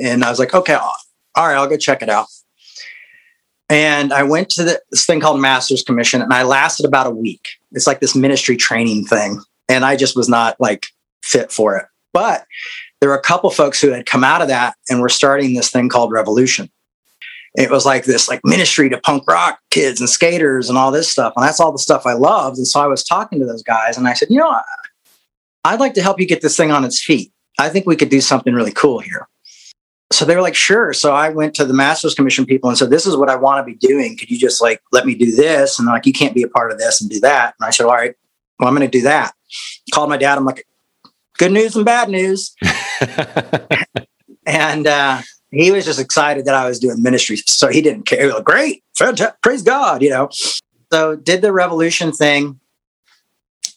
And 0.00 0.22
I 0.22 0.30
was 0.30 0.38
like, 0.38 0.54
okay, 0.54 0.74
all 0.74 0.92
right, 1.36 1.54
I'll 1.54 1.68
go 1.68 1.76
check 1.76 2.02
it 2.02 2.10
out. 2.10 2.26
And 3.68 4.12
I 4.12 4.22
went 4.22 4.48
to 4.50 4.64
the, 4.64 4.80
this 4.90 5.06
thing 5.06 5.20
called 5.20 5.40
Master's 5.40 5.82
Commission 5.82 6.22
and 6.22 6.32
I 6.32 6.44
lasted 6.44 6.86
about 6.86 7.06
a 7.06 7.10
week. 7.10 7.48
It's 7.72 7.86
like 7.86 8.00
this 8.00 8.14
ministry 8.14 8.56
training 8.56 9.06
thing. 9.06 9.40
And 9.68 9.84
I 9.84 9.96
just 9.96 10.16
was 10.16 10.28
not 10.28 10.60
like 10.60 10.86
fit 11.22 11.50
for 11.50 11.76
it. 11.76 11.86
But 12.12 12.46
there 13.00 13.10
were 13.10 13.16
a 13.16 13.22
couple 13.22 13.50
folks 13.50 13.80
who 13.80 13.90
had 13.90 14.06
come 14.06 14.24
out 14.24 14.40
of 14.40 14.48
that 14.48 14.76
and 14.88 15.00
were 15.00 15.08
starting 15.08 15.54
this 15.54 15.70
thing 15.70 15.88
called 15.88 16.12
Revolution. 16.12 16.70
It 17.56 17.70
was 17.70 17.84
like 17.84 18.04
this 18.04 18.28
like 18.28 18.40
ministry 18.44 18.88
to 18.90 18.98
punk 18.98 19.24
rock 19.26 19.58
kids 19.70 20.00
and 20.00 20.08
skaters 20.08 20.68
and 20.68 20.78
all 20.78 20.92
this 20.92 21.08
stuff. 21.08 21.32
And 21.36 21.44
that's 21.44 21.58
all 21.58 21.72
the 21.72 21.78
stuff 21.78 22.06
I 22.06 22.12
loved. 22.12 22.58
And 22.58 22.66
so 22.66 22.80
I 22.80 22.86
was 22.86 23.02
talking 23.02 23.40
to 23.40 23.46
those 23.46 23.62
guys 23.62 23.98
and 23.98 24.06
I 24.06 24.12
said, 24.12 24.28
you 24.30 24.38
know, 24.38 24.60
I'd 25.64 25.80
like 25.80 25.94
to 25.94 26.02
help 26.02 26.20
you 26.20 26.26
get 26.26 26.42
this 26.42 26.56
thing 26.56 26.70
on 26.70 26.84
its 26.84 27.02
feet. 27.02 27.32
I 27.58 27.70
think 27.70 27.86
we 27.86 27.96
could 27.96 28.10
do 28.10 28.20
something 28.20 28.54
really 28.54 28.72
cool 28.72 29.00
here. 29.00 29.26
So 30.12 30.24
they 30.24 30.36
were 30.36 30.42
like, 30.42 30.54
sure. 30.54 30.92
So 30.92 31.14
I 31.14 31.30
went 31.30 31.54
to 31.56 31.64
the 31.64 31.74
Masters 31.74 32.14
Commission 32.14 32.46
people 32.46 32.70
and 32.70 32.78
said, 32.78 32.90
this 32.90 33.06
is 33.06 33.16
what 33.16 33.28
I 33.28 33.36
want 33.36 33.66
to 33.66 33.72
be 33.72 33.76
doing. 33.78 34.16
Could 34.16 34.30
you 34.30 34.38
just 34.38 34.62
like 34.62 34.80
let 34.92 35.04
me 35.04 35.14
do 35.14 35.34
this? 35.34 35.78
And 35.78 35.86
they're 35.86 35.94
like, 35.94 36.06
you 36.06 36.12
can't 36.12 36.34
be 36.34 36.44
a 36.44 36.48
part 36.48 36.70
of 36.70 36.78
this 36.78 37.00
and 37.00 37.10
do 37.10 37.18
that. 37.20 37.54
And 37.58 37.66
I 37.66 37.70
said, 37.70 37.86
all 37.86 37.92
right, 37.92 38.14
well, 38.58 38.68
I'm 38.68 38.76
going 38.76 38.88
to 38.88 38.98
do 38.98 39.02
that. 39.02 39.34
Called 39.92 40.08
my 40.08 40.16
dad. 40.16 40.38
I'm 40.38 40.44
like, 40.44 40.66
good 41.38 41.52
news 41.52 41.74
and 41.76 41.84
bad 41.84 42.08
news. 42.08 42.54
and 44.46 44.86
uh, 44.86 45.22
he 45.50 45.70
was 45.70 45.84
just 45.84 46.00
excited 46.00 46.44
that 46.44 46.54
I 46.54 46.68
was 46.68 46.78
doing 46.78 47.02
ministry. 47.02 47.36
So 47.36 47.68
he 47.68 47.82
didn't 47.82 48.04
care. 48.04 48.20
He 48.20 48.26
was 48.26 48.34
like, 48.36 48.44
great, 48.44 48.84
praise 49.42 49.62
God, 49.62 50.02
you 50.02 50.10
know. 50.10 50.28
So 50.92 51.16
did 51.16 51.42
the 51.42 51.52
revolution 51.52 52.12
thing 52.12 52.60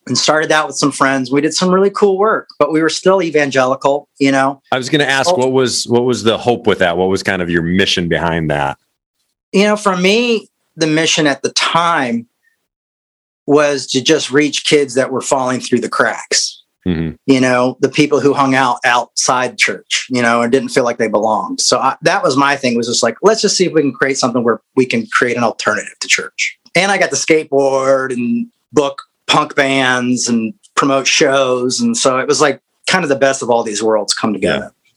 and 0.09 0.17
started 0.17 0.51
out 0.51 0.67
with 0.67 0.75
some 0.75 0.91
friends. 0.91 1.31
We 1.31 1.41
did 1.41 1.53
some 1.53 1.71
really 1.71 1.89
cool 1.89 2.17
work, 2.17 2.49
but 2.59 2.71
we 2.71 2.81
were 2.81 2.89
still 2.89 3.21
evangelical, 3.21 4.09
you 4.19 4.31
know. 4.31 4.61
I 4.71 4.77
was 4.77 4.89
going 4.89 4.99
to 4.99 5.09
ask 5.09 5.35
what 5.35 5.51
was 5.51 5.87
what 5.87 6.03
was 6.03 6.23
the 6.23 6.37
hope 6.37 6.67
with 6.67 6.79
that? 6.79 6.97
What 6.97 7.09
was 7.09 7.23
kind 7.23 7.41
of 7.41 7.49
your 7.49 7.61
mission 7.61 8.09
behind 8.09 8.51
that? 8.51 8.77
You 9.53 9.63
know, 9.63 9.75
for 9.75 9.95
me, 9.95 10.49
the 10.75 10.87
mission 10.87 11.27
at 11.27 11.41
the 11.41 11.51
time 11.51 12.27
was 13.45 13.87
to 13.87 14.01
just 14.03 14.29
reach 14.29 14.65
kids 14.65 14.93
that 14.93 15.11
were 15.11 15.21
falling 15.21 15.59
through 15.59 15.79
the 15.79 15.89
cracks 15.89 16.59
Mm-hmm. 16.87 17.15
You 17.25 17.41
know, 17.41 17.77
the 17.81 17.89
people 17.89 18.19
who 18.19 18.33
hung 18.33 18.55
out 18.55 18.79
outside 18.85 19.57
church, 19.57 20.07
you 20.09 20.21
know, 20.21 20.41
and 20.41 20.51
didn't 20.51 20.69
feel 20.69 20.83
like 20.83 20.97
they 20.97 21.07
belonged. 21.07 21.61
So 21.61 21.77
I, 21.77 21.97
that 22.01 22.23
was 22.23 22.37
my 22.37 22.55
thing 22.55 22.75
was 22.77 22.87
just 22.87 23.03
like, 23.03 23.17
let's 23.21 23.41
just 23.41 23.57
see 23.57 23.65
if 23.65 23.73
we 23.73 23.81
can 23.81 23.93
create 23.93 24.17
something 24.17 24.43
where 24.43 24.61
we 24.75 24.85
can 24.85 25.05
create 25.07 25.37
an 25.37 25.43
alternative 25.43 25.97
to 25.99 26.07
church. 26.07 26.57
And 26.75 26.91
I 26.91 26.97
got 26.97 27.09
the 27.09 27.15
skateboard 27.15 28.13
and 28.13 28.47
book 28.71 29.03
punk 29.29 29.55
bands 29.55 30.27
and 30.27 30.53
promote 30.75 31.07
shows. 31.07 31.79
And 31.79 31.95
so 31.95 32.17
it 32.19 32.27
was 32.27 32.41
like 32.41 32.61
kind 32.87 33.03
of 33.03 33.09
the 33.09 33.15
best 33.15 33.41
of 33.41 33.49
all 33.49 33.63
these 33.63 33.81
worlds 33.81 34.13
come 34.13 34.33
together. 34.33 34.73
Yeah. 34.73 34.91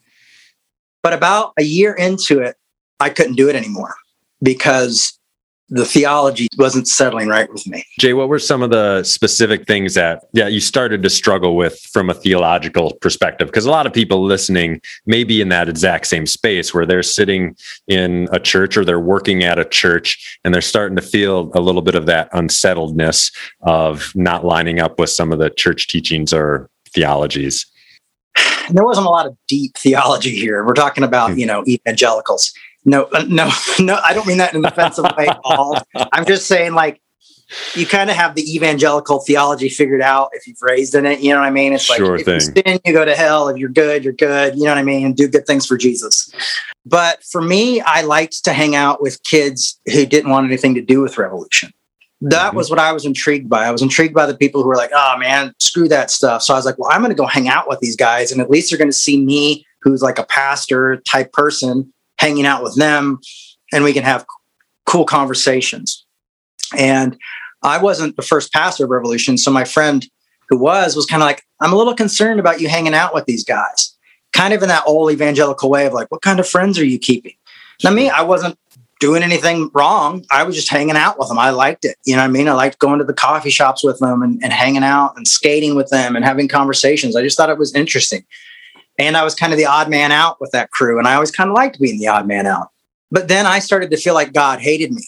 But 1.03 1.13
about 1.13 1.53
a 1.59 1.63
year 1.63 1.93
into 1.93 2.41
it, 2.41 2.57
I 2.99 3.11
couldn't 3.11 3.37
do 3.37 3.49
it 3.49 3.57
anymore 3.57 3.95
because 4.43 5.19
the 5.73 5.87
theology 5.87 6.49
wasn't 6.59 6.87
settling 6.87 7.29
right 7.29 7.51
with 7.51 7.67
me. 7.67 7.83
Jay, 7.99 8.13
what 8.13 8.29
were 8.29 8.39
some 8.39 8.63
of 8.63 8.69
the 8.69 9.03
specific 9.05 9.67
things 9.67 9.95
that 9.95 10.23
yeah, 10.35 10.47
you 10.47 10.61
started 10.61 11.03
to 11.03 11.09
struggle 11.09 11.57
with 11.57 11.79
from 11.95 12.11
a 12.11 12.15
theological 12.15 12.93
perspective? 13.01 13.49
Because 13.49 13.65
a 13.65 13.71
lot 13.71 13.87
of 13.87 13.93
people 13.95 14.23
listening 14.23 14.83
may 15.07 15.25
be 15.25 15.41
in 15.41 15.49
that 15.49 15.71
exact 15.71 16.09
same 16.09 16.27
space 16.27 16.75
where 16.75 16.85
they're 16.85 17.03
sitting 17.03 17.57
in 17.89 18.29
a 18.33 18.39
church 18.39 18.77
or 18.77 18.85
they're 18.85 19.01
working 19.01 19.45
at 19.45 19.59
a 19.59 19.65
church 19.65 20.39
and 20.45 20.53
they're 20.53 20.61
starting 20.61 20.97
to 20.97 21.03
feel 21.03 21.51
a 21.55 21.61
little 21.61 21.81
bit 21.81 21.95
of 21.95 22.05
that 22.05 22.29
unsettledness 22.35 23.33
of 23.63 24.13
not 24.15 24.45
lining 24.45 24.79
up 24.79 24.99
with 24.99 25.09
some 25.09 25.33
of 25.33 25.39
the 25.39 25.49
church 25.49 25.89
teachings 25.89 26.35
or 26.35 26.69
theologies. 26.95 27.67
There 28.71 28.85
wasn't 28.85 29.07
a 29.07 29.11
lot 29.11 29.27
of 29.27 29.37
deep 29.49 29.77
theology 29.77 30.31
here. 30.31 30.65
We're 30.65 30.75
talking 30.75 31.03
about, 31.03 31.33
hmm. 31.33 31.39
you 31.39 31.47
know, 31.47 31.65
evangelicals 31.67 32.53
no, 32.85 33.05
uh, 33.05 33.25
no, 33.29 33.51
no. 33.79 33.99
I 34.05 34.13
don't 34.13 34.27
mean 34.27 34.39
that 34.39 34.55
in 34.55 34.65
an 34.65 34.67
offensive 34.67 35.05
way 35.17 35.27
at 35.29 35.41
all. 35.45 35.79
I'm 35.95 36.25
just 36.25 36.47
saying, 36.47 36.75
like, 36.75 37.01
you 37.75 37.87
kind 37.87 38.09
of 38.11 38.17
have 38.17 38.35
the 38.35 38.55
evangelical 38.55 39.21
theology 39.21 39.69
figured 39.69 40.01
out 40.01 40.31
if 40.33 40.47
you've 40.47 40.63
raised 40.63 40.95
in 40.95 41.05
it. 41.05 41.21
You 41.21 41.33
know 41.33 41.41
what 41.41 41.47
I 41.47 41.51
mean? 41.51 41.73
It's 41.75 41.85
sure 41.85 42.13
like 42.13 42.21
if 42.21 42.27
thing. 42.27 42.35
you 42.35 42.41
sin, 42.73 42.81
you 42.85 42.93
go 42.93 43.05
to 43.05 43.15
hell. 43.15 43.49
If 43.49 43.59
you're 43.59 43.69
good, 43.69 44.05
you're 44.05 44.15
good. 44.15 44.57
You 44.57 44.65
know 44.65 44.71
what 44.71 44.79
I 44.79 44.83
mean? 44.83 45.05
And 45.05 45.17
do 45.17 45.29
good 45.29 45.47
things 45.47 45.67
for 45.67 45.77
Jesus. 45.77 46.33
But 46.87 47.23
for 47.23 47.43
me, 47.43 47.81
I 47.83 48.03
liked 48.03 48.45
to 48.45 48.53
hang 48.53 48.75
out 48.75 49.03
with 49.03 49.23
kids 49.23 49.79
who 49.93 50.07
didn't 50.07 50.31
want 50.31 50.47
anything 50.47 50.75
to 50.75 50.81
do 50.81 51.01
with 51.01 51.19
revolution. 51.19 51.73
That 52.23 52.49
mm-hmm. 52.49 52.57
was 52.57 52.71
what 52.71 52.79
I 52.79 52.93
was 52.93 53.05
intrigued 53.05 53.49
by. 53.51 53.67
I 53.67 53.71
was 53.71 53.83
intrigued 53.83 54.15
by 54.15 54.27
the 54.27 54.37
people 54.37 54.63
who 54.63 54.69
were 54.69 54.77
like, 54.77 54.93
oh 54.95 55.17
man, 55.19 55.55
screw 55.59 55.89
that 55.89 56.11
stuff. 56.11 56.43
So 56.43 56.55
I 56.55 56.57
was 56.57 56.65
like, 56.65 56.79
well, 56.79 56.91
I'm 56.91 57.01
going 57.01 57.11
to 57.11 57.17
go 57.17 57.27
hang 57.27 57.49
out 57.49 57.69
with 57.69 57.81
these 57.81 57.97
guys. 57.97 58.33
And 58.33 58.41
at 58.41 58.49
least 58.49 58.71
they're 58.71 58.79
going 58.79 58.91
to 58.91 58.97
see 58.97 59.21
me, 59.23 59.67
who's 59.83 60.03
like 60.03 60.19
a 60.19 60.25
pastor 60.25 60.99
type 60.99 61.33
person, 61.33 61.93
hanging 62.23 62.47
out 62.47 62.63
with 62.63 62.77
them 62.77 63.19
and 63.73 63.83
we 63.83 63.93
can 63.93 64.05
have 64.05 64.25
cool 64.87 65.05
conversations. 65.05 66.07
And 66.79 67.19
I 67.63 67.79
wasn't 67.79 68.17
the 68.17 68.23
first 68.23 68.53
pastor 68.53 68.85
of 68.85 68.91
Revolution. 68.91 69.37
So 69.37 69.51
my 69.51 69.65
friend 69.65 70.09
who 70.49 70.57
was 70.57 70.95
was 70.95 71.05
kind 71.05 71.21
of 71.21 71.27
like, 71.27 71.43
I'm 71.61 71.73
a 71.73 71.77
little 71.77 71.95
concerned 71.95 72.41
about 72.41 72.61
you 72.61 72.69
hanging 72.69 72.95
out 72.95 73.13
with 73.13 73.27
these 73.27 73.45
guys, 73.45 73.97
kind 74.33 74.55
of 74.55 74.63
in 74.63 74.69
that 74.69 74.85
old 74.87 75.11
evangelical 75.11 75.69
way 75.69 75.85
of 75.87 75.93
like, 75.93 76.11
what 76.11 76.23
kind 76.23 76.39
of 76.39 76.49
friends 76.49 76.79
are 76.79 76.85
you 76.85 76.99
keeping? 76.99 77.35
Now, 77.83 77.91
me, 77.91 78.09
I 78.09 78.23
wasn't 78.23 78.57
doing 79.01 79.25
anything 79.25 79.69
wrong. 79.75 80.25
I 80.31 80.45
was 80.45 80.55
just 80.55 80.69
hanging 80.69 80.97
out 80.97 81.19
with 81.19 81.29
them. 81.29 81.39
I 81.39 81.51
liked 81.51 81.85
it. 81.85 81.97
You 82.05 82.15
know 82.15 82.23
what 82.23 82.29
I 82.29 82.31
mean? 82.31 82.49
I 82.49 82.53
liked 82.53 82.79
going 82.79 83.01
to 83.01 83.05
the 83.05 83.13
coffee 83.13 83.51
shops 83.51 83.83
with 83.83 83.99
them 83.99 84.23
and, 84.23 84.41
and 84.45 84.53
hanging 84.53 84.85
out 84.85 85.15
and 85.17 85.27
skating 85.27 85.75
with 85.75 85.91
them 85.91 86.15
and 86.15 86.25
having 86.25 86.47
conversations. 86.47 87.17
I 87.17 87.23
just 87.23 87.37
thought 87.37 87.51
it 87.51 87.59
was 87.59 87.75
interesting. 87.75 88.25
And 88.99 89.17
I 89.17 89.25
was 89.25 89.35
kind 89.35 89.53
of 89.53 89.59
the 89.59 89.67
odd 89.67 89.89
man 89.89 90.13
out 90.13 90.41
with 90.41 90.51
that 90.53 90.71
crew. 90.71 90.99
And 90.99 91.09
I 91.09 91.15
always 91.15 91.31
kind 91.31 91.51
of 91.51 91.55
liked 91.55 91.81
being 91.81 91.99
the 91.99 92.09
odd 92.09 92.27
man 92.27 92.47
out. 92.47 92.69
But 93.11 93.29
then 93.29 93.47
I 93.47 93.59
started 93.59 93.91
to 93.91 93.97
feel 93.97 94.15
like 94.15 94.33
God 94.33 94.61
hated 94.61 94.93
me. 94.93 95.07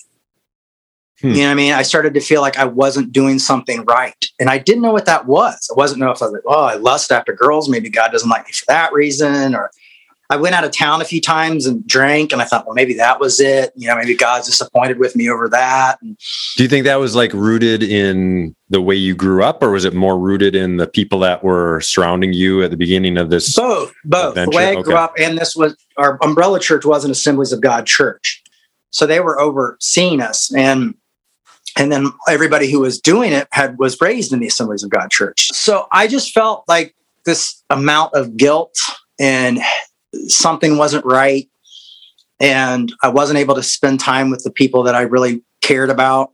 Hmm. 1.21 1.29
You 1.31 1.37
know 1.37 1.45
what 1.45 1.51
I 1.53 1.55
mean? 1.55 1.73
I 1.73 1.83
started 1.83 2.15
to 2.15 2.21
feel 2.21 2.41
like 2.41 2.59
I 2.59 2.65
wasn't 2.65 3.13
doing 3.13 3.39
something 3.39 3.85
right. 3.85 4.25
And 4.39 4.51
I 4.51 4.59
didn't 4.59 4.83
know 4.83 4.93
what 4.93 5.07
that 5.07 5.27
was. 5.27 5.71
I 5.71 5.75
wasn't 5.75 6.01
know 6.01 6.11
if 6.11 6.21
I 6.21 6.27
was 6.27 6.33
like, 6.33 6.43
oh, 6.47 6.65
I 6.65 6.75
lust 6.75 7.13
after 7.13 7.33
girls. 7.33 7.69
Maybe 7.69 7.89
God 7.89 8.11
doesn't 8.13 8.29
like 8.29 8.47
me 8.47 8.53
for 8.53 8.67
that 8.69 8.93
reason. 8.93 9.55
Or 9.55 9.71
I 10.31 10.37
went 10.37 10.55
out 10.55 10.65
of 10.65 10.71
town 10.71 11.03
a 11.03 11.05
few 11.05 11.21
times 11.21 11.67
and 11.67 11.87
drank, 11.87 12.33
and 12.33 12.41
I 12.41 12.47
thought, 12.47 12.67
well, 12.67 12.75
maybe 12.75 12.95
that 12.95 13.21
was 13.21 13.41
it. 13.41 13.73
You 13.77 13.89
know, 13.89 13.97
maybe 13.97 14.15
God's 14.15 14.47
disappointed 14.47 14.99
with 14.99 15.15
me 15.15 15.29
over 15.29 15.49
that. 15.51 16.01
And, 16.01 16.17
Do 16.57 16.63
you 16.63 16.69
think 16.69 16.85
that 16.85 16.97
was 16.97 17.15
like 17.15 17.33
rooted 17.35 17.83
in 17.83 18.57
the 18.71 18.81
way 18.81 18.95
you 18.95 19.15
grew 19.15 19.45
up, 19.45 19.63
or 19.63 19.71
was 19.71 19.85
it 19.85 19.93
more 19.93 20.19
rooted 20.19 20.57
in 20.57 20.79
the 20.79 20.87
people 20.87 21.19
that 21.21 21.45
were 21.45 21.81
surrounding 21.83 22.33
you 22.33 22.63
at 22.63 22.71
the 22.71 22.77
beginning 22.77 23.19
of 23.19 23.29
this? 23.29 23.55
Both, 23.55 23.95
both. 24.05 24.31
Adventure? 24.31 24.51
The 24.51 24.57
way 24.57 24.67
I 24.69 24.75
okay. 24.77 24.83
grew 24.83 24.97
up, 24.97 25.15
and 25.19 25.37
this 25.37 25.55
was 25.55 25.77
our 25.99 26.19
umbrella 26.23 26.59
church 26.59 26.85
was 26.85 27.05
an 27.05 27.11
Assemblies 27.11 27.53
of 27.53 27.61
God 27.61 27.87
church, 27.87 28.43
so 28.91 29.07
they 29.07 29.21
were 29.21 29.39
overseeing 29.39 30.21
us, 30.21 30.53
and 30.55 30.95
and 31.77 31.93
then 31.93 32.13
everybody 32.29 32.71
who 32.71 32.81
was 32.81 33.01
doing 33.01 33.33
it 33.33 33.49
had 33.53 33.79
was 33.79 34.01
raised 34.01 34.33
in 34.33 34.41
the 34.41 34.47
Assemblies 34.47 34.83
of 34.83 34.91
God 34.91 35.11
church. 35.11 35.49
So 35.53 35.87
I 35.93 36.07
just 36.07 36.33
felt 36.33 36.65
like 36.69 36.95
this 37.25 37.63
amount 37.71 38.15
of 38.15 38.37
guilt 38.37 38.77
and 39.19 39.59
something 40.29 40.77
wasn't 40.77 41.05
right 41.05 41.49
and 42.41 42.93
I 43.03 43.09
wasn't 43.09 43.39
able 43.39 43.55
to 43.55 43.63
spend 43.63 44.01
time 44.01 44.31
with 44.31 44.43
the 44.45 44.51
people 44.51 44.83
that 44.85 44.95
I 44.95 45.03
really 45.03 45.43
cared 45.61 45.91
about. 45.91 46.33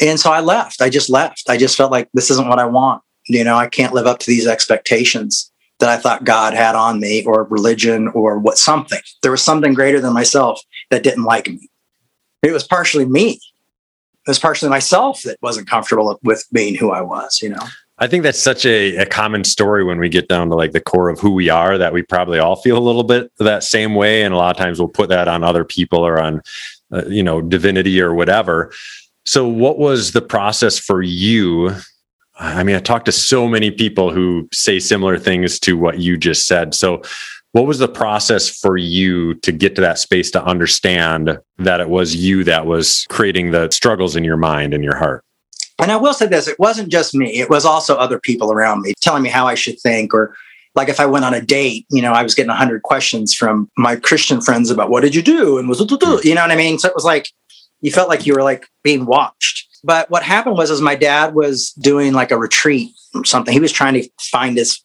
And 0.00 0.18
so 0.18 0.30
I 0.30 0.40
left. 0.40 0.80
I 0.80 0.90
just 0.90 1.10
left. 1.10 1.44
I 1.48 1.56
just 1.56 1.76
felt 1.76 1.90
like 1.90 2.08
this 2.14 2.30
isn't 2.30 2.48
what 2.48 2.58
I 2.58 2.66
want. 2.66 3.02
You 3.26 3.44
know, 3.44 3.56
I 3.56 3.68
can't 3.68 3.94
live 3.94 4.06
up 4.06 4.18
to 4.20 4.26
these 4.26 4.46
expectations 4.46 5.50
that 5.80 5.88
I 5.88 5.96
thought 5.96 6.24
God 6.24 6.54
had 6.54 6.74
on 6.74 7.00
me 7.00 7.24
or 7.24 7.44
religion 7.44 8.08
or 8.08 8.38
what 8.38 8.58
something. 8.58 9.00
There 9.22 9.30
was 9.30 9.42
something 9.42 9.74
greater 9.74 10.00
than 10.00 10.12
myself 10.12 10.60
that 10.90 11.02
didn't 11.02 11.24
like 11.24 11.48
me. 11.48 11.68
It 12.42 12.52
was 12.52 12.66
partially 12.66 13.04
me. 13.04 13.40
It 14.26 14.30
was 14.30 14.38
partially 14.38 14.68
myself 14.68 15.22
that 15.22 15.38
wasn't 15.40 15.68
comfortable 15.68 16.18
with 16.22 16.46
being 16.52 16.74
who 16.74 16.90
I 16.90 17.00
was, 17.00 17.40
you 17.42 17.50
know. 17.50 17.66
I 18.00 18.06
think 18.06 18.22
that's 18.22 18.38
such 18.38 18.64
a, 18.64 18.96
a 18.96 19.06
common 19.06 19.42
story 19.42 19.82
when 19.82 19.98
we 19.98 20.08
get 20.08 20.28
down 20.28 20.48
to 20.50 20.54
like 20.54 20.70
the 20.70 20.80
core 20.80 21.08
of 21.08 21.18
who 21.18 21.32
we 21.32 21.48
are 21.48 21.76
that 21.78 21.92
we 21.92 22.02
probably 22.02 22.38
all 22.38 22.54
feel 22.54 22.78
a 22.78 22.80
little 22.80 23.02
bit 23.02 23.32
that 23.38 23.64
same 23.64 23.96
way. 23.96 24.22
And 24.22 24.32
a 24.32 24.36
lot 24.36 24.54
of 24.54 24.56
times 24.56 24.78
we'll 24.78 24.88
put 24.88 25.08
that 25.08 25.26
on 25.26 25.42
other 25.42 25.64
people 25.64 25.98
or 25.98 26.20
on, 26.20 26.40
uh, 26.92 27.06
you 27.06 27.24
know, 27.24 27.40
divinity 27.40 28.00
or 28.00 28.14
whatever. 28.14 28.72
So, 29.26 29.48
what 29.48 29.78
was 29.78 30.12
the 30.12 30.22
process 30.22 30.78
for 30.78 31.02
you? 31.02 31.74
I 32.38 32.62
mean, 32.62 32.76
I 32.76 32.80
talked 32.80 33.06
to 33.06 33.12
so 33.12 33.48
many 33.48 33.72
people 33.72 34.12
who 34.12 34.48
say 34.52 34.78
similar 34.78 35.18
things 35.18 35.58
to 35.60 35.76
what 35.76 35.98
you 35.98 36.16
just 36.16 36.46
said. 36.46 36.74
So, 36.74 37.02
what 37.52 37.66
was 37.66 37.78
the 37.78 37.88
process 37.88 38.48
for 38.48 38.76
you 38.76 39.34
to 39.34 39.50
get 39.50 39.74
to 39.74 39.80
that 39.80 39.98
space 39.98 40.30
to 40.30 40.44
understand 40.44 41.38
that 41.58 41.80
it 41.80 41.88
was 41.88 42.14
you 42.14 42.44
that 42.44 42.66
was 42.66 43.06
creating 43.08 43.50
the 43.50 43.70
struggles 43.70 44.14
in 44.14 44.22
your 44.22 44.36
mind 44.36 44.72
and 44.72 44.84
your 44.84 44.96
heart? 44.96 45.24
And 45.78 45.92
I 45.92 45.96
will 45.96 46.12
say 46.12 46.26
this 46.26 46.48
it 46.48 46.58
wasn't 46.58 46.90
just 46.90 47.14
me, 47.14 47.38
it 47.40 47.50
was 47.50 47.64
also 47.64 47.96
other 47.96 48.18
people 48.18 48.52
around 48.52 48.82
me 48.82 48.94
telling 49.00 49.22
me 49.22 49.28
how 49.28 49.46
I 49.46 49.54
should 49.54 49.80
think. 49.80 50.12
Or, 50.12 50.34
like, 50.74 50.88
if 50.88 51.00
I 51.00 51.06
went 51.06 51.24
on 51.24 51.34
a 51.34 51.40
date, 51.40 51.86
you 51.90 52.02
know, 52.02 52.12
I 52.12 52.22
was 52.22 52.34
getting 52.34 52.48
100 52.48 52.82
questions 52.82 53.34
from 53.34 53.70
my 53.76 53.96
Christian 53.96 54.40
friends 54.40 54.70
about 54.70 54.90
what 54.90 55.02
did 55.02 55.14
you 55.14 55.22
do? 55.22 55.58
And 55.58 55.68
was 55.68 55.80
it, 55.80 55.90
you 56.24 56.34
know 56.34 56.42
what 56.42 56.50
I 56.50 56.56
mean? 56.56 56.78
So 56.78 56.88
it 56.88 56.94
was 56.94 57.04
like, 57.04 57.30
you 57.80 57.92
felt 57.92 58.08
like 58.08 58.26
you 58.26 58.34
were 58.34 58.42
like 58.42 58.66
being 58.82 59.06
watched. 59.06 59.66
But 59.84 60.10
what 60.10 60.22
happened 60.22 60.56
was, 60.56 60.70
is 60.70 60.80
my 60.80 60.96
dad 60.96 61.34
was 61.34 61.70
doing 61.72 62.12
like 62.12 62.32
a 62.32 62.38
retreat 62.38 62.90
or 63.14 63.24
something. 63.24 63.52
He 63.52 63.60
was 63.60 63.72
trying 63.72 63.94
to 63.94 64.08
find 64.20 64.56
his 64.56 64.80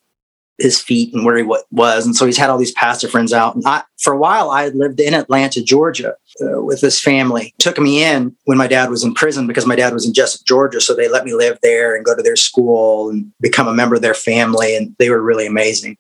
his 0.60 0.80
feet 0.80 1.14
and 1.14 1.26
where 1.26 1.38
he 1.38 1.44
wa- 1.44 1.62
was. 1.72 2.06
And 2.06 2.16
so 2.16 2.26
he's 2.26 2.38
had 2.38 2.50
all 2.50 2.58
these 2.58 2.74
pastor 2.74 3.08
friends 3.08 3.34
out. 3.34 3.56
And 3.56 3.64
I, 3.66 3.84
for 4.00 4.14
a 4.14 4.18
while, 4.18 4.52
I 4.52 4.68
lived 4.70 5.00
in 5.00 5.14
Atlanta, 5.14 5.64
Georgia 5.64 6.16
uh, 6.42 6.62
with 6.62 6.82
this 6.82 7.00
family. 7.00 7.54
Took 7.60 7.80
me 7.80 8.04
in 8.04 8.36
when 8.46 8.58
my 8.58 8.68
dad 8.68 8.90
was 8.90 9.04
in 9.04 9.14
prison 9.14 9.48
because 9.48 9.66
my 9.66 9.76
dad 9.76 9.94
was 9.94 10.06
in 10.06 10.14
Jesup, 10.14 10.46
Georgia. 10.46 10.80
So 10.80 10.94
they 10.94 11.08
let 11.08 11.26
me 11.26 11.34
live 11.34 11.58
there 11.64 11.96
and 11.96 12.06
go 12.06 12.16
to 12.16 12.24
their 12.24 12.36
school 12.36 13.10
and 13.10 13.32
become 13.42 13.68
a 13.68 13.74
member 13.74 13.96
of 13.96 14.02
their 14.02 14.14
family. 14.14 14.76
And 14.76 14.96
they 15.00 15.10
were 15.10 15.22
really 15.22 15.48
amazing. 15.48 15.98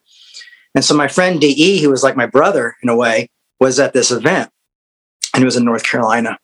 And 0.75 0.83
so 0.83 0.95
my 0.95 1.07
friend 1.07 1.39
DE, 1.39 1.81
who 1.81 1.89
was 1.89 2.03
like 2.03 2.15
my 2.15 2.25
brother 2.25 2.75
in 2.81 2.89
a 2.89 2.95
way, 2.95 3.29
was 3.60 3.79
at 3.79 3.93
this 3.93 4.12
event 4.12 4.50
and 5.33 5.41
it 5.41 5.45
was 5.45 5.55
in 5.55 5.65
North 5.65 5.83
Carolina. 5.83 6.38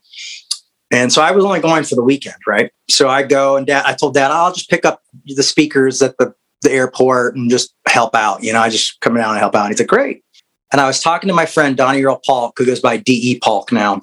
And 0.92 1.14
so 1.14 1.22
I 1.22 1.32
was 1.32 1.46
only 1.46 1.60
going 1.60 1.84
for 1.84 1.96
the 1.96 2.04
weekend, 2.04 2.38
right? 2.48 2.72
So 2.90 3.10
I 3.10 3.24
go 3.24 3.58
and 3.58 3.68
dad, 3.68 3.86
I 3.86 3.94
told 3.94 4.16
dad, 4.16 4.32
I'll 4.32 4.54
just 4.54 4.70
pick 4.70 4.86
up 4.86 5.04
the 5.26 5.44
speakers 5.44 6.02
at 6.02 6.18
the, 6.18 6.34
the 6.62 6.72
airport 6.72 7.36
and 7.36 7.50
just 7.50 7.74
help 7.88 8.16
out. 8.16 8.44
You 8.44 8.54
know, 8.54 8.60
I 8.60 8.70
just 8.70 9.00
come 9.02 9.16
down 9.16 9.32
and 9.32 9.40
help 9.40 9.56
out. 9.56 9.66
And 9.66 9.74
he's 9.74 9.80
like, 9.80 9.88
great. 9.88 10.24
And 10.72 10.80
I 10.80 10.88
was 10.88 11.00
talking 11.00 11.28
to 11.28 11.34
my 11.34 11.46
friend 11.46 11.76
Donnie 11.76 12.04
Earl 12.04 12.22
Polk, 12.26 12.58
who 12.58 12.66
goes 12.66 12.80
by 12.80 12.98
DE 12.98 13.40
Polk 13.44 13.72
now. 13.72 14.02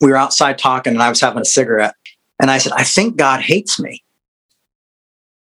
We 0.00 0.10
were 0.10 0.16
outside 0.16 0.58
talking 0.58 0.94
and 0.94 1.02
I 1.02 1.08
was 1.08 1.20
having 1.20 1.42
a 1.42 1.44
cigarette. 1.44 1.94
And 2.40 2.50
I 2.50 2.58
said, 2.58 2.72
I 2.72 2.84
think 2.84 3.16
God 3.16 3.42
hates 3.42 3.78
me. 3.78 4.02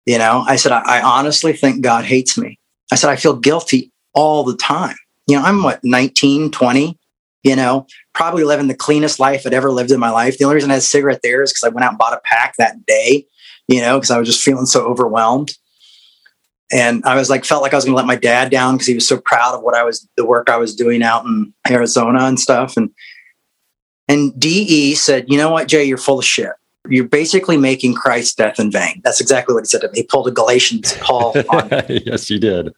You 0.04 0.18
know, 0.18 0.44
I 0.46 0.56
said, 0.56 0.72
I, 0.72 0.98
I 0.98 1.02
honestly 1.02 1.52
think 1.52 1.82
God 1.82 2.04
hates 2.04 2.36
me. 2.36 2.58
I 2.90 2.96
said, 2.96 3.10
I 3.10 3.16
feel 3.16 3.36
guilty 3.36 3.92
all 4.14 4.42
the 4.42 4.56
time. 4.56 4.96
You 5.28 5.36
know, 5.36 5.44
I'm 5.44 5.62
what, 5.62 5.82
19, 5.84 6.50
20, 6.50 6.98
you 7.44 7.56
know, 7.56 7.86
probably 8.12 8.42
living 8.42 8.66
the 8.66 8.74
cleanest 8.74 9.20
life 9.20 9.46
I'd 9.46 9.54
ever 9.54 9.70
lived 9.70 9.92
in 9.92 10.00
my 10.00 10.10
life. 10.10 10.38
The 10.38 10.44
only 10.44 10.56
reason 10.56 10.70
I 10.70 10.74
had 10.74 10.82
a 10.82 10.84
cigarette 10.84 11.20
there 11.22 11.42
is 11.42 11.52
because 11.52 11.64
I 11.64 11.68
went 11.68 11.84
out 11.84 11.92
and 11.92 11.98
bought 11.98 12.12
a 12.12 12.20
pack 12.24 12.56
that 12.58 12.84
day, 12.84 13.26
you 13.68 13.80
know, 13.80 13.98
because 13.98 14.10
I 14.10 14.18
was 14.18 14.28
just 14.28 14.42
feeling 14.42 14.66
so 14.66 14.84
overwhelmed. 14.84 15.56
And 16.72 17.04
I 17.04 17.16
was 17.16 17.28
like, 17.28 17.44
felt 17.44 17.62
like 17.62 17.74
I 17.74 17.76
was 17.76 17.84
going 17.84 17.92
to 17.92 17.96
let 17.96 18.06
my 18.06 18.16
dad 18.16 18.50
down 18.50 18.74
because 18.74 18.86
he 18.86 18.94
was 18.94 19.06
so 19.06 19.20
proud 19.20 19.54
of 19.54 19.62
what 19.62 19.74
I 19.74 19.84
was, 19.84 20.08
the 20.16 20.24
work 20.24 20.48
I 20.48 20.56
was 20.56 20.74
doing 20.74 21.02
out 21.02 21.24
in 21.26 21.52
Arizona 21.68 22.24
and 22.24 22.40
stuff. 22.40 22.76
And, 22.76 22.90
and 24.08 24.38
DE 24.38 24.94
said, 24.94 25.26
you 25.28 25.36
know 25.36 25.50
what, 25.50 25.68
Jay, 25.68 25.84
you're 25.84 25.98
full 25.98 26.18
of 26.18 26.24
shit. 26.24 26.52
You're 26.88 27.06
basically 27.06 27.56
making 27.56 27.94
Christ's 27.94 28.34
death 28.34 28.58
in 28.58 28.70
vain. 28.72 29.02
That's 29.04 29.20
exactly 29.20 29.54
what 29.54 29.64
he 29.64 29.68
said 29.68 29.82
to 29.82 29.88
me. 29.88 29.98
He 30.00 30.02
pulled 30.02 30.28
a 30.28 30.30
Galatians 30.30 30.96
Paul 31.00 31.34
on 31.50 31.68
me. 31.68 32.02
yes, 32.06 32.26
he 32.26 32.38
did. 32.38 32.74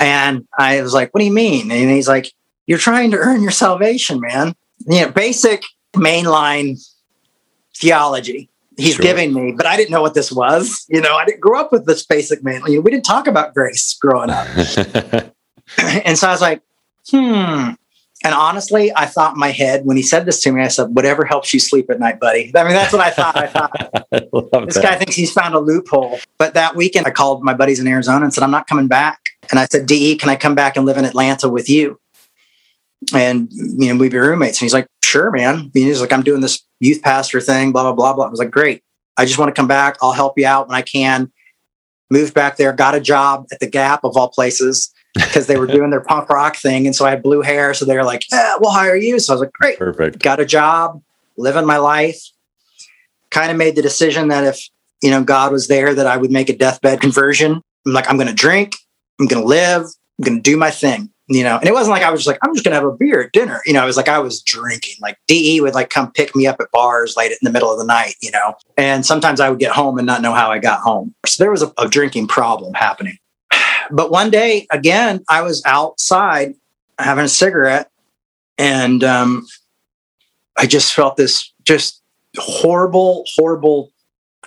And 0.00 0.46
I 0.58 0.80
was 0.80 0.94
like, 0.94 1.12
what 1.12 1.20
do 1.20 1.26
you 1.26 1.32
mean? 1.32 1.70
And 1.70 1.90
he's 1.90 2.08
like, 2.08 2.32
you're 2.66 2.78
trying 2.78 3.10
to 3.12 3.18
earn 3.18 3.42
your 3.42 3.50
salvation, 3.52 4.20
man. 4.20 4.54
You 4.86 5.02
know, 5.02 5.10
basic 5.10 5.62
mainline 5.94 6.78
theology 7.76 8.48
he's 8.76 8.94
Sure. 8.94 9.02
giving 9.02 9.32
me, 9.32 9.52
but 9.56 9.66
I 9.66 9.76
didn't 9.76 9.90
know 9.90 10.02
what 10.02 10.14
this 10.14 10.30
was. 10.32 10.84
You 10.88 11.00
know, 11.00 11.16
I 11.16 11.24
didn't 11.24 11.40
grow 11.40 11.60
up 11.60 11.72
with 11.72 11.86
this 11.86 12.04
basic 12.04 12.42
main. 12.44 12.60
You 12.66 12.76
know, 12.76 12.80
we 12.80 12.90
didn't 12.90 13.04
talk 13.04 13.26
about 13.26 13.54
grace 13.54 13.96
growing 14.00 14.30
up. 14.30 14.46
and 15.78 16.18
so 16.18 16.28
I 16.28 16.30
was 16.32 16.40
like, 16.40 16.62
hmm. 17.10 17.70
And 18.24 18.34
honestly, 18.34 18.90
I 18.96 19.06
thought 19.06 19.34
in 19.34 19.38
my 19.38 19.50
head 19.50 19.84
when 19.84 19.96
he 19.96 20.02
said 20.02 20.24
this 20.24 20.40
to 20.42 20.50
me, 20.50 20.62
I 20.62 20.68
said, 20.68 20.88
whatever 20.96 21.24
helps 21.24 21.52
you 21.52 21.60
sleep 21.60 21.90
at 21.90 22.00
night, 22.00 22.18
buddy. 22.18 22.50
I 22.56 22.64
mean, 22.64 22.72
that's 22.72 22.92
what 22.92 23.02
I 23.02 23.10
thought. 23.10 23.36
I 23.36 23.46
thought 23.46 23.70
I 24.12 24.64
this 24.64 24.74
that. 24.74 24.82
guy 24.82 24.96
thinks 24.96 25.14
he's 25.14 25.30
found 25.30 25.54
a 25.54 25.58
loophole. 25.60 26.18
But 26.38 26.54
that 26.54 26.74
weekend, 26.74 27.06
I 27.06 27.10
called 27.10 27.44
my 27.44 27.52
buddies 27.54 27.78
in 27.78 27.86
Arizona 27.86 28.24
and 28.24 28.32
said, 28.32 28.42
I'm 28.42 28.50
not 28.50 28.66
coming 28.66 28.88
back. 28.88 29.20
And 29.50 29.60
I 29.60 29.66
said, 29.66 29.86
DE, 29.86 30.16
can 30.16 30.28
I 30.30 30.34
come 30.36 30.54
back 30.54 30.76
and 30.76 30.86
live 30.86 30.96
in 30.96 31.04
Atlanta 31.04 31.48
with 31.48 31.68
you? 31.68 32.00
And, 33.14 33.48
you 33.52 33.92
know, 33.92 34.00
we'd 34.00 34.12
be 34.12 34.18
roommates. 34.18 34.58
And 34.58 34.66
he's 34.66 34.74
like, 34.74 34.88
sure, 35.04 35.30
man. 35.30 35.70
He's 35.72 36.00
like, 36.00 36.12
I'm 36.12 36.22
doing 36.22 36.40
this 36.40 36.62
youth 36.80 37.02
pastor 37.02 37.40
thing, 37.40 37.72
blah, 37.72 37.82
blah, 37.82 37.92
blah, 37.92 38.14
blah. 38.14 38.26
I 38.26 38.30
was 38.30 38.38
like, 38.38 38.50
great. 38.50 38.82
I 39.16 39.24
just 39.24 39.38
want 39.38 39.48
to 39.48 39.58
come 39.58 39.68
back. 39.68 39.96
I'll 40.02 40.12
help 40.12 40.38
you 40.38 40.46
out 40.46 40.68
when 40.68 40.76
I 40.76 40.82
can. 40.82 41.30
Moved 42.10 42.34
back 42.34 42.56
there, 42.56 42.72
got 42.72 42.94
a 42.94 43.00
job 43.00 43.46
at 43.50 43.58
the 43.60 43.66
Gap 43.66 44.04
of 44.04 44.16
all 44.16 44.28
places 44.28 44.92
because 45.14 45.46
they 45.46 45.56
were 45.56 45.66
doing 45.76 45.90
their 45.90 46.00
punk 46.00 46.28
rock 46.28 46.56
thing. 46.56 46.86
And 46.86 46.94
so 46.94 47.04
I 47.04 47.10
had 47.10 47.22
blue 47.22 47.42
hair. 47.42 47.74
So 47.74 47.84
they 47.84 47.96
were 47.96 48.04
like, 48.04 48.22
yeah, 48.30 48.54
we'll 48.60 48.70
hire 48.70 48.94
you. 48.94 49.18
So 49.18 49.32
I 49.32 49.34
was 49.34 49.40
like, 49.40 49.52
great 49.52 49.78
Perfect. 49.78 50.22
got 50.22 50.38
a 50.38 50.44
job, 50.44 51.02
living 51.36 51.66
my 51.66 51.78
life. 51.78 52.20
Kind 53.30 53.50
of 53.50 53.56
made 53.56 53.74
the 53.74 53.82
decision 53.82 54.28
that 54.28 54.44
if 54.44 54.68
you 55.02 55.10
know 55.10 55.24
God 55.24 55.50
was 55.50 55.66
there, 55.66 55.94
that 55.94 56.06
I 56.06 56.16
would 56.16 56.30
make 56.30 56.48
a 56.48 56.56
deathbed 56.56 57.00
conversion. 57.00 57.60
I'm 57.86 57.92
like, 57.92 58.08
I'm 58.08 58.16
going 58.16 58.28
to 58.28 58.34
drink, 58.34 58.76
I'm 59.20 59.26
going 59.26 59.42
to 59.42 59.48
live, 59.48 59.82
I'm 59.82 60.24
going 60.24 60.38
to 60.38 60.42
do 60.42 60.56
my 60.56 60.70
thing. 60.70 61.10
You 61.28 61.42
know, 61.42 61.58
and 61.58 61.68
it 61.68 61.72
wasn't 61.72 61.90
like 61.90 62.04
I 62.04 62.10
was 62.10 62.20
just 62.20 62.28
like, 62.28 62.38
I'm 62.42 62.54
just 62.54 62.64
to 62.64 62.70
have 62.70 62.84
a 62.84 62.92
beer 62.92 63.22
at 63.22 63.32
dinner. 63.32 63.60
You 63.66 63.72
know, 63.72 63.82
it 63.82 63.86
was 63.86 63.96
like 63.96 64.08
I 64.08 64.20
was 64.20 64.40
drinking. 64.42 64.94
Like 65.00 65.18
De 65.26 65.60
would 65.60 65.74
like 65.74 65.90
come 65.90 66.12
pick 66.12 66.36
me 66.36 66.46
up 66.46 66.60
at 66.60 66.70
bars 66.70 67.16
late 67.16 67.32
in 67.32 67.38
the 67.42 67.50
middle 67.50 67.72
of 67.72 67.78
the 67.78 67.84
night. 67.84 68.14
You 68.20 68.30
know, 68.30 68.54
and 68.76 69.04
sometimes 69.04 69.40
I 69.40 69.50
would 69.50 69.58
get 69.58 69.72
home 69.72 69.98
and 69.98 70.06
not 70.06 70.22
know 70.22 70.32
how 70.32 70.52
I 70.52 70.58
got 70.58 70.80
home. 70.80 71.14
So 71.26 71.42
there 71.42 71.50
was 71.50 71.62
a, 71.62 71.72
a 71.78 71.88
drinking 71.88 72.28
problem 72.28 72.74
happening. 72.74 73.18
But 73.88 74.10
one 74.10 74.30
day, 74.30 74.66
again, 74.72 75.22
I 75.28 75.42
was 75.42 75.62
outside 75.64 76.54
having 76.98 77.24
a 77.24 77.28
cigarette, 77.28 77.88
and 78.58 79.04
um, 79.04 79.46
I 80.58 80.66
just 80.66 80.92
felt 80.92 81.16
this 81.16 81.52
just 81.62 82.02
horrible, 82.36 83.24
horrible 83.36 83.92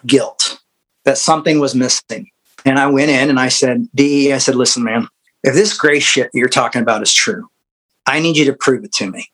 guilt 0.06 0.60
that 1.06 1.18
something 1.18 1.60
was 1.60 1.76
missing. 1.76 2.30
And 2.66 2.80
I 2.80 2.88
went 2.88 3.12
in 3.12 3.30
and 3.30 3.40
I 3.40 3.50
said, 3.50 3.88
DE, 3.96 4.34
I 4.34 4.38
said, 4.38 4.56
listen, 4.56 4.84
man, 4.84 5.08
if 5.44 5.54
this 5.54 5.78
gray 5.78 6.00
shit 6.00 6.30
you're 6.34 6.50
talking 6.50 6.82
about 6.82 7.02
is 7.02 7.14
true, 7.14 7.50
I 8.06 8.20
need 8.20 8.38
you 8.38 8.46
to 8.46 8.54
prove 8.54 8.84
it 8.84 8.92
to 8.94 9.10
me. 9.10 9.28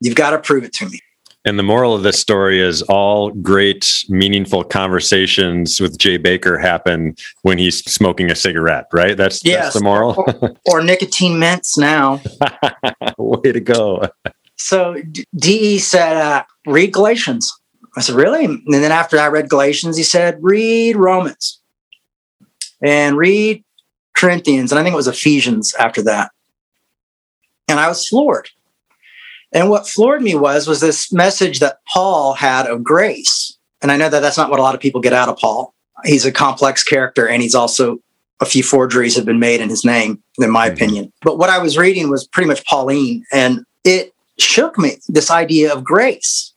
You've 0.00 0.14
got 0.14 0.30
to 0.30 0.38
prove 0.38 0.64
it 0.64 0.72
to 0.74 0.88
me. 0.88 1.00
And 1.44 1.58
the 1.58 1.62
moral 1.62 1.94
of 1.94 2.02
this 2.02 2.18
story 2.18 2.60
is 2.60 2.82
all 2.82 3.30
great, 3.30 4.04
meaningful 4.08 4.64
conversations 4.64 5.80
with 5.80 5.96
Jay 5.96 6.18
Bakker 6.18 6.60
happen 6.60 7.14
when 7.42 7.56
he's 7.56 7.84
smoking 7.84 8.32
a 8.32 8.34
cigarette, 8.34 8.86
right? 8.92 9.16
That's, 9.16 9.44
Yes. 9.44 9.66
that's 9.66 9.74
the 9.76 9.84
moral. 9.84 10.14
Or, 10.42 10.56
or 10.66 10.82
nicotine 10.82 11.38
mints 11.38 11.78
now. 11.78 12.20
Way 13.18 13.52
to 13.52 13.60
go. 13.60 14.08
So 14.56 14.96
DE 15.36 15.78
said, 15.78 16.16
uh, 16.16 16.42
read 16.66 16.92
Galatians. 16.92 17.52
I 17.96 18.00
said, 18.00 18.16
really? 18.16 18.44
And 18.44 18.62
then 18.66 18.90
after 18.90 19.16
I 19.18 19.28
read 19.28 19.48
Galatians, 19.48 19.96
he 19.96 20.02
said, 20.02 20.38
read 20.40 20.96
Romans 20.96 21.60
and 22.82 23.16
read 23.16 23.62
Corinthians. 24.16 24.72
And 24.72 24.78
I 24.78 24.82
think 24.82 24.94
it 24.94 24.96
was 24.96 25.08
Ephesians 25.08 25.74
after 25.74 26.02
that. 26.02 26.30
And 27.68 27.78
I 27.80 27.88
was 27.88 28.06
floored. 28.08 28.48
And 29.52 29.70
what 29.70 29.88
floored 29.88 30.22
me 30.22 30.34
was, 30.34 30.66
was 30.66 30.80
this 30.80 31.12
message 31.12 31.60
that 31.60 31.78
Paul 31.92 32.34
had 32.34 32.66
of 32.66 32.82
grace. 32.82 33.56
And 33.80 33.92
I 33.92 33.96
know 33.96 34.08
that 34.08 34.20
that's 34.20 34.36
not 34.36 34.50
what 34.50 34.58
a 34.58 34.62
lot 34.62 34.74
of 34.74 34.80
people 34.80 35.00
get 35.00 35.12
out 35.12 35.28
of 35.28 35.38
Paul. 35.38 35.74
He's 36.04 36.26
a 36.26 36.32
complex 36.32 36.82
character 36.82 37.28
and 37.28 37.40
he's 37.40 37.54
also 37.54 37.98
a 38.40 38.44
few 38.44 38.62
forgeries 38.62 39.16
have 39.16 39.24
been 39.24 39.38
made 39.38 39.60
in 39.60 39.70
his 39.70 39.84
name, 39.84 40.22
in 40.38 40.50
my 40.50 40.66
mm-hmm. 40.66 40.74
opinion. 40.74 41.12
But 41.22 41.38
what 41.38 41.48
I 41.48 41.58
was 41.58 41.78
reading 41.78 42.10
was 42.10 42.26
pretty 42.26 42.48
much 42.48 42.64
Pauline 42.66 43.24
and 43.32 43.64
it 43.84 44.12
shook 44.38 44.78
me, 44.78 44.98
this 45.08 45.30
idea 45.30 45.72
of 45.72 45.84
grace. 45.84 46.52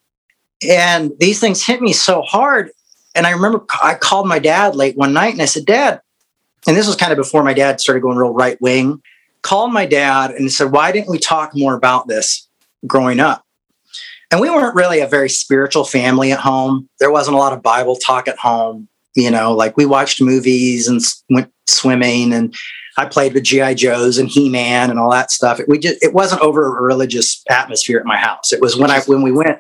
And 0.68 1.12
these 1.20 1.40
things 1.40 1.66
hit 1.66 1.82
me 1.82 1.94
so 1.94 2.22
hard. 2.22 2.72
And 3.16 3.26
I 3.26 3.32
remember 3.32 3.64
I 3.82 3.96
called 3.96 4.28
my 4.28 4.40
dad 4.40 4.76
late 4.76 4.98
one 4.98 5.14
night 5.14 5.34
and 5.34 5.42
I 5.42 5.46
said, 5.46 5.66
Dad, 5.66 6.02
and 6.68 6.76
this 6.76 6.88
was 6.88 6.96
kind 6.96 7.12
of 7.12 7.18
before 7.18 7.44
my 7.44 7.54
dad 7.54 7.80
started 7.80 8.02
going 8.02 8.18
real 8.18 8.34
right 8.34 8.60
wing, 8.62 9.02
called 9.42 9.74
my 9.74 9.86
dad 9.86 10.32
and 10.32 10.52
said, 10.52 10.72
Why 10.72 10.92
didn't 10.92 11.10
we 11.10 11.20
talk 11.20 11.52
more 11.56 11.74
about 11.74 12.08
this 12.08 12.48
growing 12.86 13.20
up? 13.20 13.44
And 14.32 14.40
we 14.40 14.50
weren't 14.50 14.76
really 14.76 15.00
a 15.00 15.08
very 15.08 15.30
spiritual 15.30 15.84
family 15.84 16.32
at 16.32 16.40
home. 16.40 16.88
There 17.00 17.12
wasn't 17.12 17.36
a 17.36 17.40
lot 17.40 17.54
of 17.54 17.64
Bible 17.64 17.96
talk 17.96 18.28
at 18.28 18.38
home. 18.38 18.88
You 19.16 19.32
know, 19.32 19.54
like 19.54 19.76
we 19.76 19.86
watched 19.86 20.22
movies 20.22 20.88
and 20.88 21.02
went 21.30 21.52
swimming 21.68 22.32
and 22.32 22.56
I 22.98 23.06
played 23.06 23.34
with 23.34 23.44
GI 23.44 23.76
Joes 23.76 24.18
and 24.18 24.30
He 24.30 24.50
Man 24.50 24.90
and 24.90 25.00
all 25.00 25.10
that 25.12 25.32
stuff. 25.32 25.60
It, 25.60 25.68
we 25.68 25.80
just 25.80 26.04
it 26.04 26.14
wasn't 26.14 26.42
over 26.42 26.66
a 26.66 26.82
religious 26.82 27.42
atmosphere 27.50 28.00
at 28.00 28.06
my 28.06 28.18
house. 28.18 28.54
It 28.54 28.62
was 28.62 28.78
when 28.78 28.92
I 28.92 29.02
when 29.02 29.22
we 29.22 29.32
went 29.32 29.60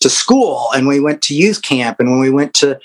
to 0.00 0.10
school 0.10 0.68
and 0.74 0.88
we 0.88 1.00
went 1.00 1.22
to 1.22 1.34
youth 1.34 1.62
camp 1.62 2.00
and 2.00 2.10
when 2.10 2.20
we 2.20 2.30
went 2.30 2.52
to 2.54 2.78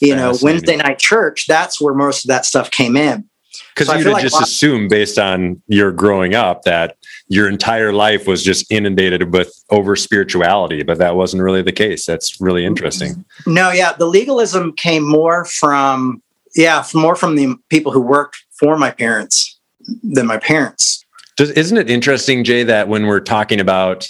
you 0.00 0.16
know 0.16 0.34
Wednesday 0.42 0.76
night 0.76 0.98
church. 0.98 1.46
That's 1.46 1.80
where 1.80 1.94
most 1.94 2.24
of 2.24 2.28
that 2.28 2.44
stuff 2.44 2.70
came 2.70 2.96
in. 2.96 3.28
Because 3.74 3.88
So 3.88 3.94
I 3.94 3.98
you'd 3.98 4.12
like 4.12 4.22
just 4.22 4.40
assumed 4.40 4.90
based 4.90 5.18
on 5.18 5.60
your 5.66 5.92
growing 5.92 6.34
up 6.34 6.62
that 6.62 6.96
your 7.28 7.48
entire 7.48 7.92
life 7.92 8.26
was 8.26 8.42
just 8.42 8.70
inundated 8.70 9.32
with 9.32 9.52
over 9.70 9.96
spirituality, 9.96 10.82
but 10.82 10.98
that 10.98 11.16
wasn't 11.16 11.42
really 11.42 11.62
the 11.62 11.72
case. 11.72 12.06
That's 12.06 12.40
really 12.40 12.64
interesting. 12.64 13.24
No, 13.46 13.70
yeah, 13.70 13.92
the 13.92 14.06
legalism 14.06 14.72
came 14.72 15.08
more 15.08 15.44
from 15.44 16.22
yeah, 16.54 16.84
more 16.94 17.14
from 17.14 17.36
the 17.36 17.54
people 17.68 17.92
who 17.92 18.00
worked 18.00 18.44
for 18.58 18.76
my 18.76 18.90
parents 18.90 19.58
than 20.02 20.26
my 20.26 20.38
parents. 20.38 21.04
Does, 21.36 21.50
isn't 21.52 21.76
it 21.76 21.88
interesting, 21.88 22.44
Jay, 22.44 22.64
that 22.64 22.88
when 22.88 23.06
we're 23.06 23.20
talking 23.20 23.60
about, 23.60 24.08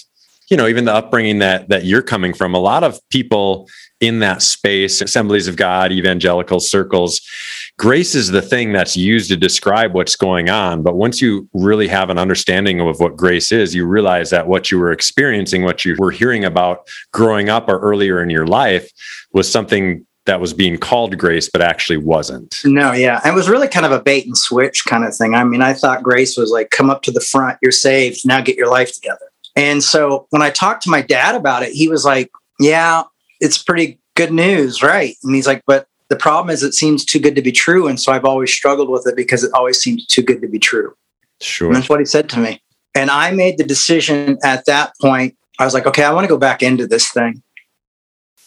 you 0.50 0.56
know, 0.56 0.66
even 0.66 0.84
the 0.84 0.92
upbringing 0.92 1.38
that 1.38 1.68
that 1.68 1.84
you're 1.84 2.02
coming 2.02 2.34
from, 2.34 2.54
a 2.54 2.58
lot 2.58 2.84
of 2.84 3.00
people 3.08 3.68
in 4.00 4.18
that 4.20 4.42
space, 4.42 5.00
assemblies 5.00 5.46
of 5.46 5.56
God, 5.56 5.92
evangelical 5.92 6.58
circles, 6.58 7.20
grace 7.78 8.14
is 8.14 8.30
the 8.30 8.42
thing 8.42 8.72
that's 8.72 8.96
used 8.96 9.30
to 9.30 9.36
describe 9.36 9.94
what's 9.94 10.16
going 10.16 10.48
on. 10.48 10.82
But 10.82 10.96
once 10.96 11.20
you 11.20 11.48
really 11.52 11.86
have 11.88 12.10
an 12.10 12.18
understanding 12.18 12.80
of 12.80 12.98
what 12.98 13.16
grace 13.16 13.52
is, 13.52 13.74
you 13.74 13.86
realize 13.86 14.30
that 14.30 14.48
what 14.48 14.70
you 14.70 14.78
were 14.78 14.90
experiencing, 14.90 15.62
what 15.62 15.84
you 15.84 15.96
were 15.98 16.10
hearing 16.10 16.44
about 16.44 16.88
growing 17.12 17.48
up 17.48 17.68
or 17.68 17.78
earlier 17.78 18.22
in 18.22 18.30
your 18.30 18.46
life 18.46 18.90
was 19.32 19.50
something 19.50 20.04
that 20.26 20.40
was 20.40 20.52
being 20.52 20.76
called 20.78 21.16
grace, 21.16 21.48
but 21.50 21.62
actually 21.62 21.96
wasn't. 21.96 22.60
No, 22.64 22.92
yeah. 22.92 23.20
It 23.26 23.34
was 23.34 23.48
really 23.48 23.68
kind 23.68 23.86
of 23.86 23.92
a 23.92 24.02
bait 24.02 24.26
and 24.26 24.36
switch 24.36 24.84
kind 24.84 25.04
of 25.04 25.14
thing. 25.16 25.34
I 25.34 25.44
mean, 25.44 25.62
I 25.62 25.72
thought 25.72 26.02
grace 26.02 26.36
was 26.36 26.50
like, 26.50 26.70
come 26.70 26.90
up 26.90 27.02
to 27.02 27.10
the 27.10 27.20
front, 27.20 27.58
you're 27.62 27.72
saved, 27.72 28.26
now 28.26 28.40
get 28.40 28.56
your 28.56 28.70
life 28.70 28.92
together. 28.92 29.29
And 29.56 29.82
so 29.82 30.26
when 30.30 30.42
I 30.42 30.50
talked 30.50 30.82
to 30.84 30.90
my 30.90 31.02
dad 31.02 31.34
about 31.34 31.62
it, 31.62 31.72
he 31.72 31.88
was 31.88 32.04
like, 32.04 32.30
yeah, 32.58 33.02
it's 33.40 33.62
pretty 33.62 33.98
good 34.14 34.32
news, 34.32 34.82
right? 34.82 35.16
And 35.22 35.34
he's 35.34 35.46
like, 35.46 35.62
but 35.66 35.86
the 36.08 36.16
problem 36.16 36.52
is 36.52 36.62
it 36.62 36.74
seems 36.74 37.04
too 37.04 37.18
good 37.18 37.36
to 37.36 37.42
be 37.42 37.52
true. 37.52 37.86
And 37.86 37.98
so 38.00 38.12
I've 38.12 38.24
always 38.24 38.52
struggled 38.52 38.90
with 38.90 39.06
it 39.06 39.16
because 39.16 39.44
it 39.44 39.52
always 39.54 39.80
seems 39.80 40.06
too 40.06 40.22
good 40.22 40.42
to 40.42 40.48
be 40.48 40.58
true. 40.58 40.94
Sure. 41.40 41.68
And 41.68 41.76
that's 41.76 41.88
what 41.88 42.00
he 42.00 42.06
said 42.06 42.28
to 42.30 42.38
me. 42.38 42.62
And 42.94 43.10
I 43.10 43.30
made 43.30 43.58
the 43.58 43.64
decision 43.64 44.36
at 44.42 44.66
that 44.66 44.92
point. 45.00 45.36
I 45.58 45.64
was 45.64 45.74
like, 45.74 45.86
okay, 45.86 46.04
I 46.04 46.12
want 46.12 46.24
to 46.24 46.28
go 46.28 46.38
back 46.38 46.62
into 46.62 46.86
this 46.86 47.10
thing, 47.10 47.42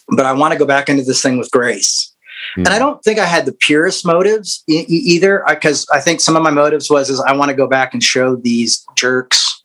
but 0.08 0.26
I 0.26 0.32
want 0.32 0.52
to 0.52 0.58
go 0.58 0.66
back 0.66 0.88
into 0.88 1.02
this 1.02 1.22
thing 1.22 1.38
with 1.38 1.50
grace. 1.50 2.14
And 2.56 2.68
I 2.68 2.74
hmm. 2.74 2.80
don't 2.80 3.02
think 3.02 3.18
I 3.18 3.24
had 3.24 3.46
the 3.46 3.52
purest 3.52 4.06
motives 4.06 4.62
e- 4.68 4.84
either, 4.88 5.42
because 5.48 5.88
I 5.92 6.00
think 6.00 6.20
some 6.20 6.36
of 6.36 6.42
my 6.42 6.50
motives 6.50 6.90
was 6.90 7.08
is 7.08 7.20
I 7.20 7.34
want 7.34 7.48
to 7.48 7.56
go 7.56 7.66
back 7.66 7.94
and 7.94 8.02
show 8.02 8.36
these 8.36 8.84
jerks 8.96 9.62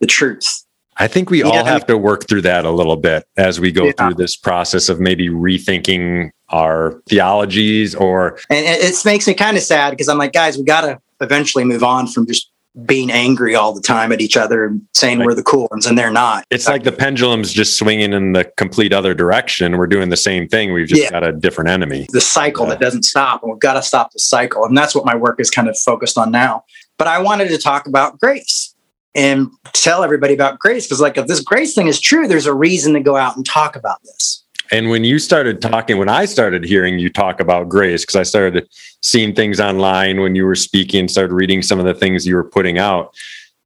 the 0.00 0.06
truth. 0.06 0.65
I 0.98 1.06
think 1.08 1.30
we 1.30 1.40
Yeah. 1.42 1.48
all 1.50 1.64
have 1.64 1.86
to 1.86 1.96
work 1.98 2.26
through 2.28 2.42
that 2.42 2.64
a 2.64 2.70
little 2.70 2.96
bit 2.96 3.24
as 3.36 3.60
we 3.60 3.70
go 3.72 3.86
Yeah. 3.86 3.92
through 3.98 4.14
this 4.14 4.36
process 4.36 4.88
of 4.88 5.00
maybe 5.00 5.28
rethinking 5.28 6.30
our 6.48 7.00
theologies 7.08 7.94
or 7.94 8.38
And 8.50 8.64
it, 8.66 9.04
makes 9.04 9.26
me 9.26 9.34
kind 9.34 9.56
of 9.56 9.62
sad 9.62 9.90
because 9.90 10.08
I'm 10.08 10.18
like, 10.18 10.32
guys, 10.32 10.56
we 10.56 10.64
got 10.64 10.82
to 10.82 10.98
eventually 11.20 11.64
move 11.64 11.82
on 11.82 12.06
from 12.06 12.26
just 12.26 12.50
being 12.84 13.10
angry 13.10 13.54
all 13.54 13.72
the 13.72 13.80
time 13.80 14.12
at 14.12 14.20
each 14.20 14.36
other 14.36 14.66
and 14.66 14.82
saying 14.94 15.18
we're 15.24 15.32
the 15.32 15.42
cool 15.42 15.66
ones 15.70 15.86
and 15.86 15.96
they're 15.96 16.10
not. 16.10 16.44
it's 16.50 16.68
like 16.68 16.84
the 16.84 16.92
pendulum's 16.92 17.50
just 17.50 17.78
swinging 17.78 18.12
in 18.12 18.34
the 18.34 18.44
complete 18.58 18.92
other 18.92 19.14
direction. 19.14 19.78
We're 19.78 19.86
doing 19.86 20.10
the 20.10 20.16
same 20.16 20.46
thing. 20.46 20.74
We've 20.74 20.86
just 20.86 21.00
Yeah. 21.04 21.10
got 21.10 21.26
a 21.26 21.32
different 21.32 21.70
enemy. 21.70 22.06
the 22.12 22.20
cycle 22.20 22.66
that 22.66 22.78
doesn't 22.78 23.04
stop 23.04 23.42
and 23.42 23.50
we've 23.50 23.60
got 23.60 23.74
to 23.74 23.82
stop 23.82 24.12
the 24.12 24.18
cycle 24.18 24.64
and 24.66 24.76
that's 24.76 24.94
what 24.94 25.06
my 25.06 25.16
work 25.16 25.40
is 25.40 25.50
kind 25.50 25.68
of 25.68 25.78
focused 25.78 26.18
on 26.18 26.30
now 26.30 26.64
but 26.98 27.08
i 27.08 27.18
wanted 27.18 27.48
to 27.48 27.56
talk 27.58 27.86
about 27.86 28.20
grace 28.20 28.74
and 29.16 29.50
tell 29.72 30.04
everybody 30.04 30.34
about 30.34 30.58
grace 30.58 30.86
because 30.86 31.00
like 31.00 31.16
if 31.16 31.26
this 31.26 31.40
grace 31.40 31.74
thing 31.74 31.88
is 31.88 31.98
true 32.00 32.28
there's 32.28 32.46
a 32.46 32.54
reason 32.54 32.92
to 32.92 33.00
go 33.00 33.16
out 33.16 33.34
and 33.36 33.44
talk 33.44 33.74
about 33.74 34.00
this 34.02 34.44
And 34.72 34.90
when 34.90 35.04
you 35.04 35.18
started 35.20 35.62
talking, 35.62 35.96
when 35.96 36.08
I 36.08 36.24
started 36.24 36.64
hearing 36.64 36.98
you 36.98 37.08
talk 37.08 37.38
about 37.40 37.68
grace, 37.68 38.02
because 38.02 38.16
I 38.16 38.24
started 38.24 38.68
seeing 39.00 39.32
things 39.32 39.60
online 39.60 40.20
when 40.20 40.34
you 40.34 40.44
were 40.44 40.56
speaking, 40.56 41.06
started 41.08 41.32
reading 41.32 41.62
some 41.62 41.78
of 41.78 41.84
the 41.84 41.94
things 41.94 42.26
you 42.26 42.34
were 42.34 42.42
putting 42.44 42.76
out, 42.76 43.14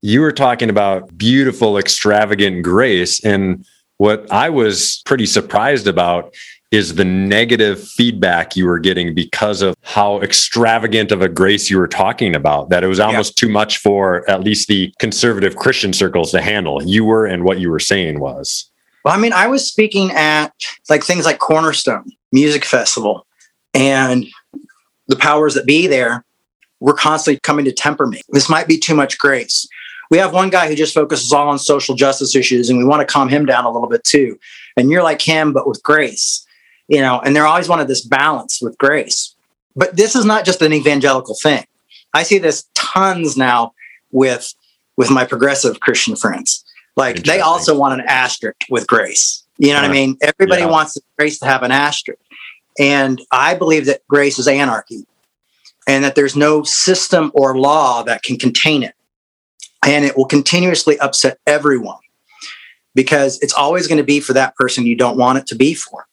you 0.03 0.21
were 0.21 0.33
talking 0.33 0.69
about 0.69 1.17
beautiful, 1.17 1.79
extravagant 1.79 2.63
grace. 2.63 3.25
And 3.25 3.65
what 3.97 4.31
I 4.31 4.51
was 4.51 5.03
pretty 5.07 5.27
surprised 5.27 5.87
about 5.87 6.35
is 6.71 6.95
the 6.95 7.05
negative 7.05 7.83
feedback 7.83 8.55
you 8.55 8.65
were 8.65 8.79
getting 8.79 9.15
because 9.15 9.61
of 9.61 9.75
how 9.83 10.21
extravagant 10.21 11.11
of 11.11 11.21
a 11.21 11.29
grace 11.29 11.69
you 11.69 11.77
were 11.77 11.89
talking 11.89 12.37
about, 12.37 12.71
that 12.71 12.85
it 12.85 12.87
was 12.87 13.01
almost 13.01 13.37
too 13.37 13.49
much 13.49 13.79
for 13.79 14.29
at 14.31 14.45
least 14.45 14.69
the 14.69 14.93
conservative 15.01 15.57
Christian 15.57 15.93
circles 15.93 16.31
to 16.31 16.41
handle. 16.41 16.81
You 16.83 17.05
were 17.05 17.27
and 17.27 17.45
what 17.45 17.59
you 17.59 17.71
were 17.71 17.81
saying 17.81 18.21
was. 18.21 18.71
well 19.05 19.15
i 19.15 19.19
mean 19.19 19.33
i 19.33 19.47
was 19.47 19.67
speaking 19.67 20.11
at 20.13 20.53
like 20.89 21.03
things 21.03 21.25
like 21.25 21.39
cornerstone 21.39 22.13
music 22.33 22.65
festival 22.65 23.27
and 23.75 24.27
the 25.09 25.17
powers 25.17 25.55
that 25.55 25.67
be 25.67 25.87
there 25.87 26.25
were 26.81 26.95
constantly 26.95 27.39
coming 27.41 27.65
to 27.67 27.73
temper 27.73 28.07
me. 28.07 28.23
This 28.31 28.49
might 28.49 28.67
be 28.67 28.79
too 28.79 28.95
much 28.95 29.19
grace. 29.19 29.67
We 30.11 30.19
have 30.19 30.33
one 30.33 30.51
guy 30.51 30.67
who 30.69 30.75
just 30.75 30.95
focuses 30.95 31.33
all 31.33 31.49
on 31.49 31.59
social 31.59 31.95
justice 31.95 32.35
issues 32.35 32.71
and 32.71 32.79
we 32.79 32.85
want 32.85 33.01
to 33.01 33.13
calm 33.13 33.29
him 33.29 33.45
down 33.45 33.65
a 33.65 33.71
little 33.71 33.89
bit 33.89 34.03
too. 34.03 34.39
And 34.77 34.91
you're 34.91 35.03
like 35.03 35.21
him 35.21 35.53
but 35.53 35.69
with 35.69 35.83
grace 35.83 36.47
you 36.91 37.01
know 37.01 37.21
and 37.21 37.35
they're 37.35 37.47
always 37.47 37.69
wanted 37.69 37.89
this 37.89 38.05
balance 38.05 38.61
with 38.61 38.77
grace. 38.77 39.35
But 39.77 39.97
this 39.97 40.15
is 40.15 40.25
not 40.27 40.45
just 40.45 40.61
an 40.61 40.73
evangelical 40.75 41.37
thing. 41.43 41.65
I 42.13 42.25
see 42.25 42.39
this 42.39 42.67
tons 42.75 43.37
now 43.37 43.73
with 44.11 44.53
with 44.99 45.11
my 45.11 45.25
progressive 45.25 45.81
christian 45.81 46.17
friends. 46.17 46.63
Like 46.97 47.23
they 47.23 47.41
also 47.41 47.79
want 47.79 47.99
an 47.99 48.07
asterisk 48.07 48.57
with 48.69 48.87
grace. 48.87 49.45
You 49.57 49.69
know 49.73 49.81
what 49.81 49.91
i 49.91 49.93
mean? 49.93 50.19
Everybody 50.21 50.63
Yeah. 50.63 50.69
wants 50.69 50.95
the 50.95 51.01
grace 51.19 51.39
to 51.39 51.47
have 51.47 51.63
an 51.63 51.71
asterisk. 51.73 52.21
And 52.79 53.23
i 53.31 53.55
believe 53.55 53.87
that 53.87 54.01
grace 54.09 54.39
is 54.39 54.49
anarchy 54.49 55.07
and 55.87 56.05
that 56.05 56.15
there's 56.17 56.37
no 56.37 56.63
system 56.65 57.31
or 57.35 57.57
law 57.57 58.03
that 58.03 58.23
can 58.23 58.37
contain 58.37 58.83
it. 58.83 58.95
And 59.87 60.05
it 60.05 60.17
will 60.17 60.27
continuously 60.27 60.99
upset 60.99 61.39
everyone 61.47 61.99
because 62.95 63.39
it's 63.41 63.55
always 63.55 63.87
going 63.87 63.99
to 63.99 64.05
be 64.05 64.21
for 64.21 64.33
that 64.35 64.55
person 64.57 64.85
you 64.85 64.97
don't 64.97 65.17
want 65.17 65.39
it 65.39 65.47
to 65.47 65.55
be 65.55 65.73
for 65.75 66.07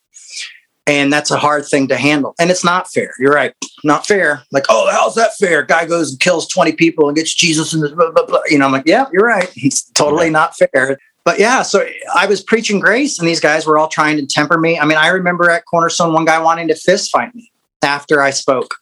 and 0.88 1.12
that's 1.12 1.30
a 1.30 1.38
hard 1.38 1.66
thing 1.66 1.90
to 1.90 1.98
handle. 1.98 2.34
And 2.40 2.50
it's 2.50 2.64
not 2.64 2.90
fair. 2.90 3.14
You're 3.20 3.34
right. 3.34 3.54
Not 3.84 4.08
fair. 4.08 4.44
Like 4.52 4.66
oh 4.70 4.90
how's 4.92 5.16
that 5.16 5.36
fair? 5.36 5.64
Guy 5.64 5.86
goes 5.86 6.12
and 6.12 6.20
kills 6.20 6.48
20 6.48 6.72
people 6.72 7.08
and 7.08 7.16
gets 7.16 7.36
jesus 7.36 7.74
and 7.74 7.96
blah, 7.96 8.12
blah, 8.12 8.26
blah. 8.26 8.40
you 8.48 8.58
know 8.58 8.66
i'm 8.66 8.72
like 8.72 8.88
yeah 8.88 9.06
you're 9.12 9.26
right. 9.26 9.50
He's 9.54 9.84
totally 9.84 10.30
not 10.30 10.56
fair. 10.56 10.98
But 11.26 11.40
yeah 11.40 11.62
so 11.62 11.88
i 12.16 12.26
was 12.26 12.42
preaching 12.42 12.80
grace 12.80 13.20
and 13.20 13.28
these 13.28 13.42
guys 13.42 13.68
were 13.68 13.78
all 13.78 13.90
trying 13.90 14.18
to 14.18 14.26
temper 14.26 14.58
me. 14.58 14.80
I 14.80 14.86
mean 14.86 14.98
i 14.98 15.10
remember 15.10 15.50
at 15.50 15.66
cornerstone 15.66 16.14
one 16.14 16.26
guy 16.26 16.40
wanting 16.40 16.70
to 16.70 16.76
fist 16.76 17.12
fight 17.12 17.36
me 17.36 17.52
after 17.84 18.22
i 18.22 18.32
spoke 18.32 18.76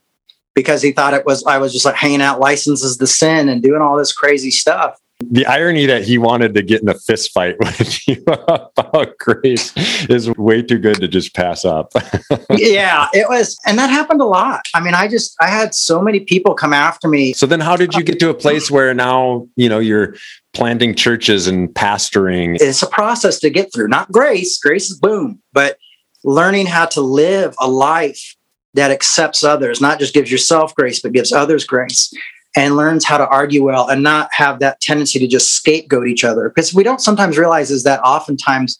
because 0.53 0.81
he 0.81 0.91
thought 0.91 1.13
it 1.13 1.25
was 1.25 1.43
i 1.45 1.57
was 1.57 1.73
just 1.73 1.85
like 1.85 1.95
hanging 1.95 2.21
out 2.21 2.39
licenses 2.39 2.97
to 2.97 3.07
sin 3.07 3.49
and 3.49 3.61
doing 3.61 3.81
all 3.81 3.97
this 3.97 4.13
crazy 4.13 4.51
stuff 4.51 4.97
the 5.31 5.45
irony 5.45 5.85
that 5.85 6.03
he 6.03 6.17
wanted 6.17 6.53
to 6.53 6.61
get 6.61 6.81
in 6.81 6.89
a 6.89 6.93
fist 6.93 7.31
fight 7.31 7.57
with 7.59 8.07
you 8.07 8.23
about 8.27 9.17
grace 9.17 9.73
is 10.09 10.29
way 10.37 10.61
too 10.61 10.77
good 10.77 10.97
to 10.97 11.07
just 11.07 11.33
pass 11.33 11.65
up. 11.65 11.91
yeah 12.49 13.07
it 13.13 13.27
was 13.29 13.57
and 13.65 13.77
that 13.77 13.89
happened 13.89 14.21
a 14.21 14.25
lot 14.25 14.61
i 14.73 14.79
mean 14.79 14.93
i 14.93 15.07
just 15.07 15.35
i 15.41 15.47
had 15.47 15.73
so 15.73 16.01
many 16.01 16.19
people 16.19 16.53
come 16.53 16.73
after 16.73 17.07
me 17.07 17.33
so 17.33 17.45
then 17.45 17.59
how 17.59 17.75
did 17.75 17.93
you 17.93 18.03
get 18.03 18.19
to 18.19 18.27
a 18.27 18.31
um, 18.31 18.37
place 18.37 18.71
where 18.71 18.93
now, 18.93 19.47
you 19.55 19.69
know, 19.69 19.79
you're 19.79 20.15
planting 20.53 20.95
churches 20.95 21.47
and 21.47 21.69
pastoring? 21.69 22.57
it's 22.59 22.81
a 22.81 22.87
process 22.87 23.39
to 23.39 23.49
get 23.49 23.73
through 23.73 23.87
not 23.87 24.11
grace 24.11 24.57
grace 24.59 24.89
is 24.89 24.99
boom 24.99 25.41
but 25.53 25.77
learning 26.23 26.65
how 26.65 26.85
to 26.85 27.01
live 27.01 27.55
a 27.59 27.69
life 27.69 28.35
that 28.73 28.91
accepts 28.91 29.43
others 29.43 29.81
not 29.81 29.99
just 29.99 30.13
gives 30.13 30.31
yourself 30.31 30.75
grace 30.75 30.99
but 30.99 31.13
gives 31.13 31.31
others 31.31 31.65
grace 31.65 32.13
and 32.55 32.75
learns 32.75 33.03
how 33.03 33.17
to 33.17 33.27
argue 33.27 33.63
well 33.63 33.89
and 33.89 34.01
not 34.01 34.29
have 34.33 34.59
that 34.59 34.79
tendency 34.81 35.19
to 35.19 35.27
just 35.27 35.53
scapegoat 35.53 36.07
each 36.07 36.23
other. 36.23 36.49
Because 36.49 36.73
we 36.73 36.83
don't 36.83 37.01
sometimes 37.01 37.37
realize 37.37 37.71
is 37.71 37.83
that 37.83 38.01
oftentimes 38.01 38.79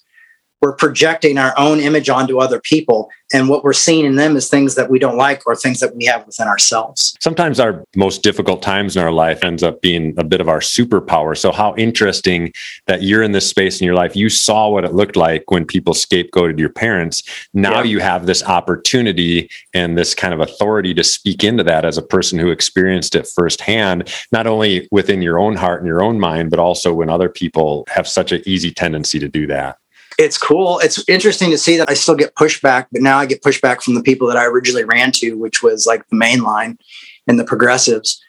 we're 0.65 0.75
projecting 0.75 1.38
our 1.38 1.54
own 1.58 1.80
image 1.80 2.10
onto 2.10 2.39
other 2.39 2.60
people 2.60 3.10
and 3.34 3.49
what 3.49 3.63
we're 3.63 3.73
seeing 3.73 4.06
in 4.06 4.15
them 4.15 4.36
is 4.36 4.49
things 4.49 4.75
that 4.75 4.89
we 4.89 4.99
don't 4.99 5.17
like 5.17 5.41
or 5.45 5.56
things 5.56 5.80
that 5.80 5.95
we 5.95 6.06
have 6.06 6.25
within 6.25 6.47
ourselves 6.47 7.15
Sometimes 7.19 7.60
our 7.60 7.84
most 7.95 8.23
difficult 8.23 8.62
times 8.62 8.95
in 8.95 9.04
our 9.04 9.12
life 9.12 9.43
ends 9.43 9.63
up 9.63 9.82
being 9.82 10.13
a 10.17 10.23
bit 10.23 10.41
of 10.41 10.49
our 10.49 10.60
superpower. 10.60 11.38
So 11.38 11.51
how 11.51 11.75
interesting 11.75 12.51
that 12.88 13.04
you're 13.04 13.23
in 13.23 13.32
this 13.32 13.49
space 13.49 13.82
in 13.82 13.86
your 13.86 13.95
life. 13.95 14.15
You 14.15 14.30
saw 14.30 14.69
what 14.69 14.86
it 14.86 14.93
looked 14.93 15.15
like 15.15 15.49
when 15.49 15.65
people 15.65 15.93
scapegoated 15.93 16.60
your 16.60 16.69
parents. 16.69 17.23
Now 17.54 17.82
you 17.82 17.99
have 17.99 18.25
this 18.25 18.43
opportunity 18.43 19.49
and 19.73 19.97
this 19.97 20.13
kind 20.13 20.34
of 20.34 20.39
authority 20.39 20.93
to 20.93 21.04
speak 21.04 21.43
into 21.43 21.63
that 21.63 21.86
as 21.86 21.97
a 21.97 22.04
person 22.04 22.39
who 22.39 22.51
experienced 22.51 23.15
it 23.15 23.28
firsthand, 23.28 24.13
not 24.32 24.47
only 24.47 24.88
within 24.91 25.21
your 25.21 25.39
own 25.39 25.56
heart 25.56 25.82
and 25.82 25.88
your 25.88 26.04
own 26.04 26.19
mind, 26.19 26.49
but 26.49 26.60
also 26.60 26.93
when 26.93 27.10
other 27.10 27.30
people 27.30 27.86
have 27.89 28.08
such 28.08 28.32
an 28.32 28.41
easy 28.45 28.71
tendency 28.71 29.19
to 29.19 29.28
do 29.28 29.47
that. 29.47 29.78
It's 30.17 30.38
cool. 30.38 30.80
It's 30.80 31.04
interesting 31.10 31.51
to 31.51 31.58
see 31.58 31.78
that 31.78 31.89
I 31.89 31.93
still 31.93 32.15
get 32.15 32.36
pushback, 32.36 32.88
but 32.91 33.01
now 33.01 33.17
I 33.17 33.25
get 33.25 33.41
pushback 33.41 33.82
from 33.82 33.95
the 33.95 34.04
people 34.04 34.28
that 34.28 34.38
I 34.38 34.45
originally 34.45 34.84
ran 34.84 35.12
to, 35.13 35.34
which 35.34 35.62
was 35.62 35.86
like 35.86 36.08
the 36.10 36.15
main 36.15 36.41
line 36.41 36.78
and 37.28 37.39
the 37.39 37.43
progressives. 37.43 38.21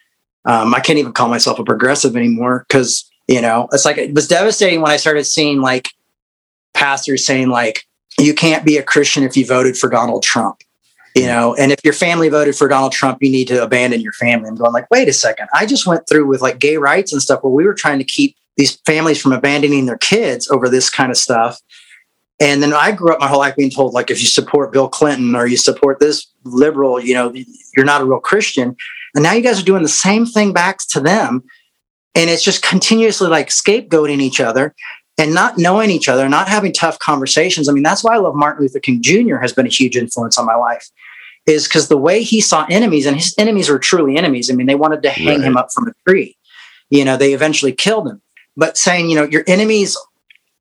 Um, 0.44 0.75
I 0.75 0.81
can't 0.81 0.99
even 0.99 1.12
call 1.12 1.29
myself 1.29 1.59
a 1.59 1.64
progressive 1.64 2.16
anymore 2.16 2.64
because, 2.68 3.11
you 3.29 3.40
know, 3.40 3.68
it's 3.72 3.85
like 3.85 3.99
it 3.99 4.14
was 4.14 4.29
devastating 4.29 4.81
when 4.81 4.92
I 4.92 4.96
started 4.96 5.25
seeing 5.25 5.61
like 5.61 5.88
pastors 6.75 7.27
saying, 7.27 7.49
like, 7.49 7.85
you 8.18 8.35
can't 8.35 8.64
be 8.64 8.79
a 8.79 8.83
Christian 8.83 9.25
if 9.25 9.37
you 9.37 9.44
voted 9.44 9.77
for 9.77 9.90
Donald 9.90 10.22
Trump. 10.22 10.62
You 11.14 11.25
know, 11.25 11.55
and 11.55 11.72
if 11.72 11.79
your 11.83 11.94
family 11.94 12.29
voted 12.29 12.57
for 12.57 12.68
Donald 12.68 12.92
Trump, 12.92 13.22
you 13.22 13.31
need 13.31 13.49
to 13.49 13.62
abandon 13.62 14.03
your 14.03 14.12
family. 14.12 14.49
I'm 14.49 14.55
going 14.55 14.75
like, 14.75 14.90
wait 14.90 15.09
a 15.09 15.14
second. 15.14 15.49
I 15.55 15.64
just 15.64 15.87
went 15.87 16.07
through 16.07 16.27
with 16.27 16.42
like 16.42 16.59
gay 16.59 16.77
rights 16.77 17.11
and 17.11 17.22
stuff 17.22 17.42
where 17.42 17.51
we 17.51 17.64
were 17.64 17.72
trying 17.72 17.99
to 18.01 18.05
keep 18.05 18.37
these 18.56 18.76
families 18.86 19.20
from 19.20 19.32
abandoning 19.32 19.86
their 19.86 19.98
kids 19.98 20.50
over 20.50 20.68
this 20.68 20.90
kind 20.90 21.10
of 21.10 21.16
stuff. 21.16 21.60
And 22.38 22.62
then 22.62 22.72
I 22.74 22.92
grew 22.92 23.12
up 23.12 23.20
my 23.20 23.28
whole 23.28 23.38
life 23.38 23.56
being 23.56 23.70
told, 23.70 23.94
like, 23.94 24.10
if 24.10 24.20
you 24.20 24.26
support 24.26 24.72
Bill 24.72 24.88
Clinton 24.88 25.34
or 25.34 25.46
you 25.46 25.56
support 25.56 26.00
this 26.00 26.26
liberal, 26.44 27.00
you 27.00 27.14
know, 27.14 27.32
you're 27.76 27.86
not 27.86 28.02
a 28.02 28.04
real 28.04 28.20
Christian. 28.20 28.76
And 29.14 29.22
now 29.22 29.32
you 29.32 29.40
guys 29.40 29.58
are 29.58 29.64
doing 29.64 29.82
the 29.82 29.88
same 29.88 30.26
thing 30.26 30.52
back 30.52 30.78
to 30.90 31.00
them. 31.00 31.44
And 32.14 32.28
it's 32.28 32.42
just 32.44 32.62
continuously 32.62 33.28
like 33.28 33.48
scapegoating 33.48 34.20
each 34.20 34.40
other 34.40 34.74
and 35.18 35.32
not 35.32 35.56
knowing 35.56 35.90
each 35.90 36.08
other, 36.08 36.28
not 36.28 36.48
having 36.48 36.72
tough 36.72 36.98
conversations. 36.98 37.68
I 37.68 37.72
mean, 37.72 37.82
that's 37.82 38.04
why 38.04 38.14
I 38.14 38.18
love 38.18 38.34
Martin 38.34 38.62
Luther 38.62 38.80
King 38.80 39.00
Jr. 39.00 39.36
has 39.36 39.52
been 39.54 39.66
a 39.66 39.70
huge 39.70 39.96
influence 39.96 40.38
on 40.38 40.44
my 40.44 40.56
life, 40.56 40.90
is 41.46 41.66
because 41.66 41.88
the 41.88 41.96
way 41.96 42.22
he 42.22 42.42
saw 42.42 42.66
enemies, 42.68 43.06
and 43.06 43.16
his 43.16 43.34
enemies 43.38 43.70
were 43.70 43.78
truly 43.78 44.18
enemies. 44.18 44.50
I 44.50 44.54
mean, 44.54 44.66
they 44.66 44.74
wanted 44.74 45.02
to 45.04 45.10
hang 45.10 45.42
him 45.42 45.56
up 45.56 45.68
from 45.72 45.88
a 45.88 45.92
tree. 46.06 46.36
You 46.90 47.04
know, 47.04 47.16
they 47.16 47.32
eventually 47.32 47.72
killed 47.72 48.08
him. 48.08 48.20
But 48.56 48.78
saying, 48.78 49.10
you 49.10 49.16
know, 49.16 49.24
your 49.24 49.44
enemies 49.46 49.96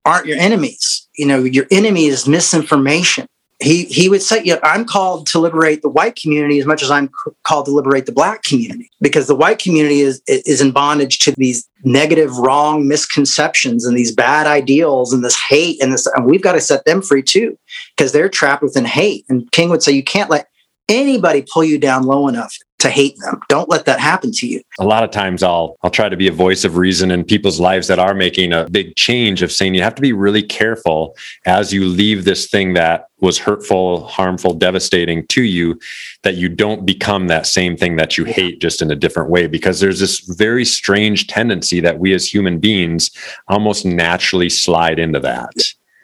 aren't 0.05 0.27
your 0.27 0.37
enemies. 0.37 1.07
You 1.15 1.25
know, 1.25 1.43
your 1.43 1.65
enemy 1.71 2.05
is 2.05 2.27
misinformation. 2.27 3.27
he 3.61 3.85
he 3.85 4.09
would 4.09 4.21
say, 4.21 4.41
"Yeah, 4.43 4.59
I'm 4.63 4.85
called 4.85 5.27
to 5.27 5.39
liberate 5.39 5.81
the 5.81 5.89
white 5.89 6.15
community 6.15 6.59
as 6.59 6.65
much 6.65 6.83
as 6.83 6.91
I'm 6.91 7.09
called 7.43 7.65
to 7.67 7.71
liberate 7.71 8.05
the 8.05 8.11
black 8.11 8.43
community, 8.43 8.91
because 8.99 9.27
the 9.27 9.35
white 9.35 9.59
community 9.59 10.01
is 10.01 10.21
is 10.27 10.61
in 10.61 10.71
bondage 10.71 11.19
to 11.19 11.31
these 11.37 11.67
negative, 11.83 12.37
wrong 12.37 12.87
misconceptions 12.87 13.85
and 13.85 13.97
these 13.97 14.13
bad 14.13 14.45
ideals 14.45 15.13
and 15.13 15.23
this 15.23 15.39
hate 15.39 15.81
and 15.81 15.93
this, 15.93 16.05
and 16.05 16.25
we've 16.25 16.41
got 16.41 16.53
to 16.53 16.61
set 16.61 16.83
them 16.85 17.01
free 17.01 17.23
too, 17.23 17.57
because 17.95 18.11
they're 18.11 18.29
trapped 18.29 18.61
within 18.61 18.85
hate." 18.85 19.25
And 19.29 19.49
King 19.51 19.69
would 19.69 19.83
say, 19.83 19.93
"You 19.93 20.03
can't 20.03 20.29
let 20.29 20.49
anybody 20.89 21.45
pull 21.51 21.63
you 21.63 21.77
down 21.77 22.03
low 22.03 22.27
enough 22.27 22.55
to 22.79 22.89
hate 22.89 23.17
them. 23.19 23.39
Don't 23.49 23.69
let 23.69 23.85
that 23.85 23.99
happen 23.99 24.31
to 24.33 24.47
you." 24.47 24.61
a 24.79 24.85
lot 24.85 25.03
of 25.03 25.11
times 25.11 25.43
I'll 25.43 25.77
I'll 25.83 25.89
try 25.89 26.09
to 26.09 26.17
be 26.17 26.27
a 26.27 26.31
voice 26.31 26.63
of 26.63 26.77
reason 26.77 27.11
in 27.11 27.23
people's 27.23 27.59
lives 27.59 27.87
that 27.87 27.99
are 27.99 28.13
making 28.13 28.53
a 28.53 28.69
big 28.69 28.95
change 28.95 29.41
of 29.41 29.51
saying 29.51 29.75
you 29.75 29.81
have 29.83 29.95
to 29.95 30.01
be 30.01 30.13
really 30.13 30.43
careful 30.43 31.15
as 31.45 31.73
you 31.73 31.85
leave 31.85 32.25
this 32.25 32.47
thing 32.49 32.73
that 32.73 33.07
was 33.21 33.39
hurtful, 33.39 34.05
harmful, 34.07 34.53
devastating 34.53 35.25
to 35.27 35.43
you 35.43 35.79
that 36.23 36.35
you 36.35 36.49
don't 36.49 36.85
become 36.85 37.27
that 37.27 37.47
same 37.47 37.77
thing 37.77 37.95
that 37.95 38.17
you 38.17 38.25
hate 38.25 38.59
just 38.59 38.81
in 38.81 38.91
a 38.91 38.95
different 38.95 39.29
way 39.29 39.47
because 39.47 39.79
there's 39.79 39.99
this 39.99 40.19
very 40.37 40.65
strange 40.65 41.27
tendency 41.27 41.79
that 41.79 41.97
we 41.97 42.13
as 42.13 42.27
human 42.31 42.59
beings 42.59 43.09
almost 43.47 43.85
naturally 43.85 44.49
slide 44.49 44.99
into 44.99 45.19
that. 45.19 45.49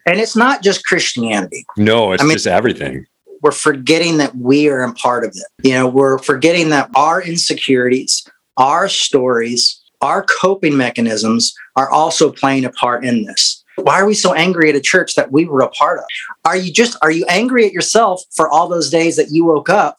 And 0.05 0.19
it's 0.19 0.35
not 0.35 0.63
just 0.63 0.85
Christianity. 0.85 1.65
No, 1.77 2.11
it's 2.13 2.23
I 2.23 2.25
mean- 2.25 2.35
just 2.35 2.47
everything. 2.47 3.05
We're 3.41 3.51
forgetting 3.51 4.17
that 4.17 4.35
we 4.35 4.69
are 4.69 4.83
a 4.83 4.93
part 4.93 5.23
of 5.23 5.31
it. 5.31 5.67
You 5.67 5.73
know, 5.73 5.87
we're 5.87 6.19
forgetting 6.19 6.69
that 6.69 6.89
our 6.95 7.21
insecurities, 7.21 8.27
our 8.57 8.87
stories, 8.87 9.81
our 10.01 10.25
coping 10.41 10.77
mechanisms 10.77 11.53
are 11.75 11.89
also 11.89 12.31
playing 12.31 12.65
a 12.65 12.71
part 12.71 13.03
in 13.03 13.23
this. 13.23 13.63
Why 13.75 13.99
are 13.99 14.05
we 14.05 14.13
so 14.13 14.33
angry 14.33 14.69
at 14.69 14.75
a 14.75 14.81
church 14.81 15.15
that 15.15 15.31
we 15.31 15.45
were 15.45 15.61
a 15.61 15.69
part 15.69 15.99
of? 15.99 16.05
Are 16.45 16.55
you 16.55 16.71
just 16.71 16.97
are 17.01 17.11
you 17.11 17.25
angry 17.27 17.65
at 17.65 17.71
yourself 17.71 18.23
for 18.35 18.49
all 18.49 18.67
those 18.67 18.89
days 18.89 19.15
that 19.15 19.31
you 19.31 19.45
woke 19.45 19.69
up 19.69 19.97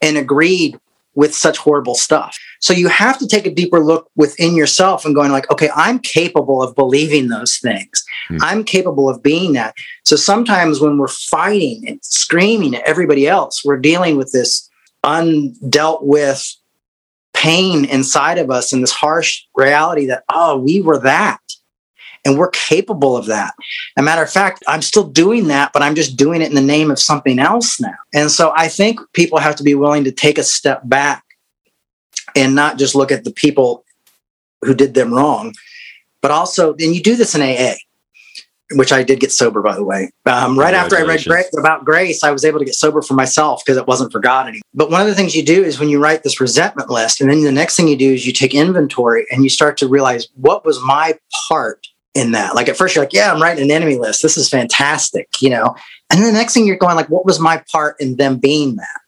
and 0.00 0.16
agreed 0.16 0.78
with 1.14 1.34
such 1.34 1.58
horrible 1.58 1.94
stuff? 1.94 2.38
So 2.66 2.72
you 2.72 2.88
have 2.88 3.16
to 3.18 3.28
take 3.28 3.46
a 3.46 3.54
deeper 3.54 3.78
look 3.78 4.10
within 4.16 4.56
yourself 4.56 5.04
and 5.04 5.14
going 5.14 5.30
like, 5.30 5.48
okay, 5.52 5.70
I'm 5.76 6.00
capable 6.00 6.60
of 6.60 6.74
believing 6.74 7.28
those 7.28 7.58
things. 7.58 8.04
Hmm. 8.26 8.38
I'm 8.40 8.64
capable 8.64 9.08
of 9.08 9.22
being 9.22 9.52
that. 9.52 9.76
So 10.04 10.16
sometimes 10.16 10.80
when 10.80 10.98
we're 10.98 11.06
fighting 11.06 11.84
and 11.86 12.00
screaming 12.02 12.74
at 12.74 12.82
everybody 12.82 13.28
else, 13.28 13.64
we're 13.64 13.76
dealing 13.76 14.16
with 14.16 14.32
this 14.32 14.68
undealt 15.04 16.02
with 16.02 16.44
pain 17.34 17.84
inside 17.84 18.36
of 18.36 18.50
us 18.50 18.72
and 18.72 18.82
this 18.82 18.90
harsh 18.90 19.44
reality 19.54 20.06
that, 20.06 20.24
oh, 20.28 20.58
we 20.58 20.80
were 20.80 20.98
that. 20.98 21.38
And 22.24 22.36
we're 22.36 22.50
capable 22.50 23.16
of 23.16 23.26
that. 23.26 23.54
As 23.96 24.02
a 24.02 24.02
matter 24.02 24.24
of 24.24 24.30
fact, 24.30 24.64
I'm 24.66 24.82
still 24.82 25.04
doing 25.04 25.46
that, 25.46 25.72
but 25.72 25.82
I'm 25.82 25.94
just 25.94 26.16
doing 26.16 26.42
it 26.42 26.48
in 26.48 26.56
the 26.56 26.60
name 26.60 26.90
of 26.90 26.98
something 26.98 27.38
else 27.38 27.80
now. 27.80 27.94
And 28.12 28.28
so 28.28 28.52
I 28.56 28.66
think 28.66 28.98
people 29.12 29.38
have 29.38 29.54
to 29.54 29.62
be 29.62 29.76
willing 29.76 30.02
to 30.02 30.10
take 30.10 30.36
a 30.36 30.42
step 30.42 30.80
back 30.82 31.22
and 32.36 32.54
not 32.54 32.78
just 32.78 32.94
look 32.94 33.10
at 33.10 33.24
the 33.24 33.32
people 33.32 33.84
who 34.62 34.74
did 34.74 34.94
them 34.94 35.12
wrong, 35.12 35.54
but 36.20 36.30
also, 36.30 36.72
and 36.74 36.94
you 36.94 37.02
do 37.02 37.16
this 37.16 37.34
in 37.34 37.42
AA, 37.42 37.74
which 38.72 38.92
I 38.92 39.02
did 39.02 39.20
get 39.20 39.32
sober, 39.32 39.62
by 39.62 39.74
the 39.74 39.84
way. 39.84 40.10
Um, 40.26 40.58
right 40.58 40.74
after 40.74 40.96
I 40.96 41.02
read 41.02 41.46
about 41.58 41.84
grace, 41.84 42.22
I 42.24 42.32
was 42.32 42.44
able 42.44 42.58
to 42.58 42.64
get 42.64 42.74
sober 42.74 43.00
for 43.00 43.14
myself 43.14 43.62
because 43.64 43.76
it 43.76 43.86
wasn't 43.86 44.12
for 44.12 44.18
God 44.18 44.48
anymore. 44.48 44.62
But 44.74 44.90
one 44.90 45.00
of 45.00 45.06
the 45.06 45.14
things 45.14 45.36
you 45.36 45.44
do 45.44 45.62
is 45.62 45.78
when 45.78 45.88
you 45.88 46.00
write 46.00 46.24
this 46.24 46.40
resentment 46.40 46.90
list, 46.90 47.20
and 47.20 47.30
then 47.30 47.42
the 47.42 47.52
next 47.52 47.76
thing 47.76 47.88
you 47.88 47.96
do 47.96 48.12
is 48.12 48.26
you 48.26 48.32
take 48.32 48.54
inventory 48.54 49.26
and 49.30 49.44
you 49.44 49.50
start 49.50 49.76
to 49.78 49.88
realize 49.88 50.28
what 50.34 50.64
was 50.64 50.80
my 50.82 51.18
part 51.48 51.86
in 52.14 52.32
that. 52.32 52.54
Like 52.54 52.68
at 52.68 52.76
first, 52.76 52.96
you're 52.96 53.04
like, 53.04 53.12
yeah, 53.12 53.32
I'm 53.32 53.40
writing 53.40 53.62
an 53.62 53.70
enemy 53.70 53.96
list. 53.96 54.22
This 54.22 54.36
is 54.36 54.48
fantastic, 54.48 55.28
you 55.40 55.50
know. 55.50 55.76
And 56.10 56.20
then 56.20 56.32
the 56.32 56.38
next 56.38 56.54
thing 56.54 56.66
you're 56.66 56.76
going 56.76 56.96
like, 56.96 57.10
what 57.10 57.26
was 57.26 57.38
my 57.38 57.62
part 57.70 57.96
in 58.00 58.16
them 58.16 58.38
being 58.38 58.76
that? 58.76 59.00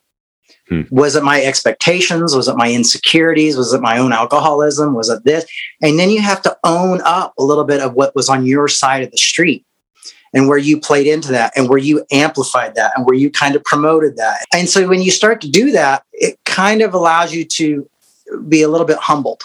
Hmm. 0.69 0.83
Was 0.91 1.17
it 1.17 1.25
my 1.25 1.41
expectations? 1.41 2.35
Was 2.35 2.49
it 2.49 2.57
my 2.57 2.71
insecurities? 2.71 3.57
Was 3.57 3.73
it 3.73 3.81
my 3.81 3.99
own 3.99 4.13
alcoholism? 4.13 4.95
Was 4.95 5.09
it 5.09 5.25
this? 5.25 5.47
And 5.83 5.99
then 5.99 6.11
you 6.11 6.21
have 6.21 6.43
to 6.43 6.57
own 6.65 7.01
up 7.05 7.33
a 7.39 7.43
little 7.43 7.65
bit 7.65 7.81
of 7.81 7.95
what 7.95 8.15
was 8.15 8.29
on 8.29 8.45
your 8.45 8.69
side 8.69 9.03
of 9.03 9.11
the 9.11 9.17
street 9.17 9.65
and 10.35 10.47
where 10.47 10.59
you 10.59 10.79
played 10.79 11.07
into 11.07 11.33
that 11.33 11.53
and 11.57 11.69
where 11.69 11.79
you 11.79 12.05
amplified 12.13 12.75
that 12.75 12.93
and 12.97 13.07
where 13.07 13.17
you 13.17 13.31
kind 13.31 13.57
of 13.57 13.65
promoted 13.65 14.17
that. 14.17 14.45
And 14.53 14.69
so 14.69 14.87
when 14.87 15.01
you 15.01 15.11
start 15.11 15.41
to 15.41 15.51
do 15.51 15.73
that, 15.73 16.05
it 16.13 16.39
kind 16.45 16.83
of 16.83 16.93
allows 16.93 17.35
you 17.35 17.45
to 17.45 17.89
be 18.47 18.63
a 18.63 18.69
little 18.69 18.87
bit 18.87 18.99
humbled 18.99 19.43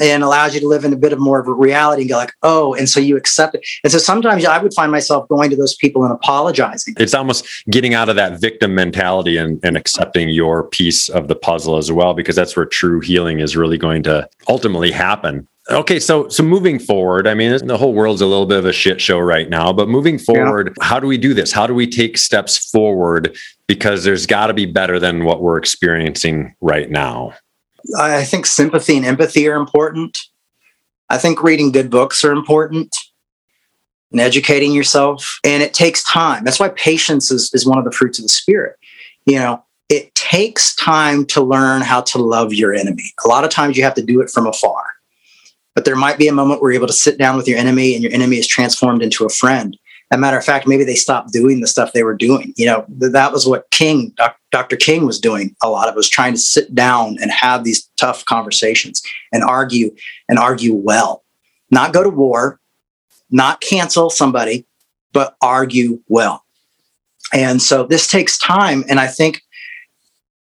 and 0.00 0.22
allows 0.22 0.54
you 0.54 0.60
to 0.60 0.66
live 0.66 0.84
in 0.84 0.92
a 0.92 0.96
bit 0.96 1.12
of 1.12 1.20
more 1.20 1.38
of 1.38 1.46
a 1.46 1.52
reality 1.52 2.02
and 2.02 2.10
go 2.10 2.16
like, 2.16 2.32
oh, 2.42 2.74
and 2.74 2.88
so 2.88 2.98
you 2.98 3.16
accept 3.16 3.54
it. 3.54 3.64
And 3.84 3.92
so 3.92 3.98
sometimes 3.98 4.44
I 4.44 4.60
would 4.60 4.74
find 4.74 4.90
myself 4.90 5.28
going 5.28 5.50
to 5.50 5.56
those 5.56 5.74
people 5.76 6.02
and 6.04 6.12
apologizing. 6.12 6.94
It's 6.98 7.14
almost 7.14 7.44
getting 7.70 7.94
out 7.94 8.08
of 8.08 8.16
that 8.16 8.40
victim 8.40 8.74
mentality 8.74 9.36
and, 9.36 9.60
and 9.62 9.76
accepting 9.76 10.30
your 10.30 10.64
piece 10.64 11.08
of 11.08 11.28
the 11.28 11.36
puzzle 11.36 11.76
as 11.76 11.92
well, 11.92 12.14
because 12.14 12.34
that's 12.34 12.56
where 12.56 12.66
true 12.66 13.00
healing 13.00 13.40
is 13.40 13.56
really 13.56 13.78
going 13.78 14.02
to 14.04 14.28
ultimately 14.48 14.90
happen. 14.90 15.46
Okay, 15.70 16.00
so 16.00 16.28
so 16.28 16.42
moving 16.42 16.80
forward, 16.80 17.28
I 17.28 17.34
mean, 17.34 17.64
the 17.64 17.76
whole 17.76 17.94
world's 17.94 18.22
a 18.22 18.26
little 18.26 18.46
bit 18.46 18.58
of 18.58 18.64
a 18.64 18.72
shit 18.72 19.00
show 19.00 19.20
right 19.20 19.48
now. 19.48 19.72
But 19.72 19.88
moving 19.88 20.18
forward, 20.18 20.74
how 20.80 20.98
do 20.98 21.06
we 21.06 21.16
do 21.16 21.32
this? 21.32 21.52
How 21.52 21.66
do 21.66 21.74
we 21.74 21.86
take 21.86 22.18
steps 22.18 22.70
forward? 22.70 23.36
Because 23.68 24.02
there's 24.02 24.26
got 24.26 24.48
to 24.48 24.54
be 24.54 24.66
better 24.66 24.98
than 24.98 25.24
what 25.24 25.42
we're 25.42 25.58
experiencing 25.58 26.56
right 26.60 26.90
now. 26.90 27.34
I 27.98 28.24
think 28.24 28.46
sympathy 28.46 28.96
and 28.96 29.06
empathy 29.06 29.48
are 29.48 29.56
important. 29.56 30.18
I 31.08 31.18
think 31.18 31.42
reading 31.42 31.72
good 31.72 31.90
books 31.90 32.24
are 32.24 32.32
important 32.32 32.96
and 34.12 34.20
educating 34.20 34.72
yourself. 34.72 35.40
And 35.44 35.62
it 35.62 35.74
takes 35.74 36.04
time. 36.04 36.44
That's 36.44 36.60
why 36.60 36.68
patience 36.70 37.30
is, 37.30 37.50
is 37.52 37.66
one 37.66 37.78
of 37.78 37.84
the 37.84 37.92
fruits 37.92 38.18
of 38.18 38.24
the 38.24 38.28
spirit. 38.28 38.76
You 39.26 39.38
know, 39.38 39.64
it 39.88 40.14
takes 40.14 40.74
time 40.76 41.26
to 41.26 41.42
learn 41.42 41.82
how 41.82 42.00
to 42.02 42.18
love 42.18 42.54
your 42.54 42.72
enemy. 42.72 43.12
A 43.24 43.28
lot 43.28 43.44
of 43.44 43.50
times 43.50 43.76
you 43.76 43.82
have 43.82 43.94
to 43.94 44.02
do 44.02 44.20
it 44.20 44.30
from 44.30 44.46
afar. 44.46 44.84
But 45.74 45.84
there 45.84 45.96
might 45.96 46.18
be 46.18 46.28
a 46.28 46.32
moment 46.32 46.60
where 46.60 46.70
you're 46.70 46.80
able 46.80 46.86
to 46.88 46.92
sit 46.92 47.18
down 47.18 47.36
with 47.36 47.48
your 47.48 47.58
enemy 47.58 47.94
and 47.94 48.02
your 48.02 48.12
enemy 48.12 48.36
is 48.36 48.46
transformed 48.46 49.02
into 49.02 49.24
a 49.24 49.30
friend. 49.30 49.76
A 50.12 50.18
matter 50.18 50.36
of 50.36 50.44
fact, 50.44 50.66
maybe 50.66 50.82
they 50.82 50.96
stopped 50.96 51.32
doing 51.32 51.60
the 51.60 51.68
stuff 51.68 51.92
they 51.92 52.02
were 52.02 52.16
doing. 52.16 52.52
You 52.56 52.66
know, 52.66 52.84
th- 52.98 53.12
that 53.12 53.32
was 53.32 53.46
what 53.46 53.70
King, 53.70 54.12
Doc, 54.16 54.36
Dr. 54.50 54.76
King 54.76 55.06
was 55.06 55.20
doing 55.20 55.54
a 55.62 55.70
lot 55.70 55.88
of, 55.88 55.94
was 55.94 56.08
trying 56.08 56.34
to 56.34 56.40
sit 56.40 56.74
down 56.74 57.16
and 57.20 57.30
have 57.30 57.62
these 57.62 57.88
tough 57.96 58.24
conversations 58.24 59.02
and 59.32 59.44
argue 59.44 59.94
and 60.28 60.38
argue 60.38 60.74
well. 60.74 61.22
Not 61.70 61.92
go 61.92 62.02
to 62.02 62.10
war, 62.10 62.58
not 63.30 63.60
cancel 63.60 64.10
somebody, 64.10 64.66
but 65.12 65.36
argue 65.40 66.00
well. 66.08 66.44
And 67.32 67.62
so 67.62 67.84
this 67.84 68.08
takes 68.08 68.36
time. 68.36 68.84
And 68.88 68.98
I 68.98 69.06
think 69.06 69.42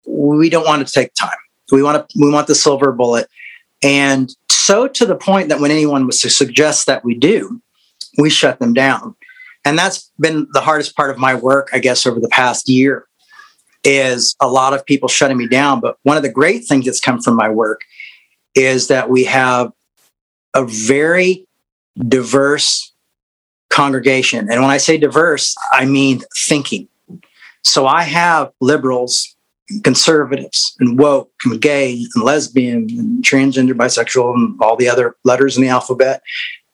we 0.07 0.49
don't 0.49 0.65
want 0.65 0.85
to 0.87 0.91
take 0.91 1.13
time. 1.13 1.29
We 1.71 1.83
want 1.83 2.09
to, 2.09 2.19
we 2.19 2.31
want 2.31 2.47
the 2.47 2.55
silver 2.55 2.91
bullet. 2.91 3.27
And 3.83 4.35
so 4.49 4.87
to 4.87 5.05
the 5.05 5.15
point 5.15 5.49
that 5.49 5.59
when 5.59 5.71
anyone 5.71 6.07
was 6.07 6.19
to 6.21 6.29
suggest 6.29 6.87
that 6.87 7.03
we 7.03 7.13
do, 7.13 7.61
we 8.17 8.29
shut 8.29 8.59
them 8.59 8.73
down. 8.73 9.15
And 9.65 9.77
that's 9.77 10.11
been 10.19 10.47
the 10.53 10.61
hardest 10.61 10.95
part 10.95 11.11
of 11.11 11.17
my 11.17 11.35
work, 11.35 11.69
I 11.73 11.79
guess, 11.79 12.05
over 12.05 12.19
the 12.19 12.29
past 12.29 12.69
year 12.69 13.05
is 13.83 14.35
a 14.41 14.47
lot 14.47 14.73
of 14.73 14.85
people 14.85 15.07
shutting 15.07 15.37
me 15.37 15.47
down. 15.47 15.79
But 15.79 15.97
one 16.03 16.17
of 16.17 16.23
the 16.23 16.31
great 16.31 16.65
things 16.65 16.85
that's 16.85 16.99
come 16.99 17.21
from 17.21 17.35
my 17.35 17.49
work 17.49 17.81
is 18.55 18.87
that 18.87 19.09
we 19.09 19.23
have 19.25 19.71
a 20.53 20.65
very 20.65 21.45
diverse 22.07 22.91
congregation. 23.69 24.49
And 24.51 24.61
when 24.61 24.71
I 24.71 24.77
say 24.77 24.97
diverse, 24.97 25.55
I 25.71 25.85
mean 25.85 26.21
thinking. 26.47 26.87
So 27.63 27.85
I 27.85 28.03
have 28.03 28.51
liberals, 28.61 29.35
conservatives, 29.83 30.75
and 30.79 30.97
woke, 30.97 31.31
and 31.45 31.61
gay, 31.61 32.05
and 32.15 32.23
lesbian, 32.23 32.87
and 32.89 33.23
transgender, 33.23 33.73
bisexual, 33.73 34.33
and 34.33 34.59
all 34.61 34.75
the 34.75 34.89
other 34.89 35.15
letters 35.23 35.55
in 35.55 35.61
the 35.61 35.69
alphabet, 35.69 36.21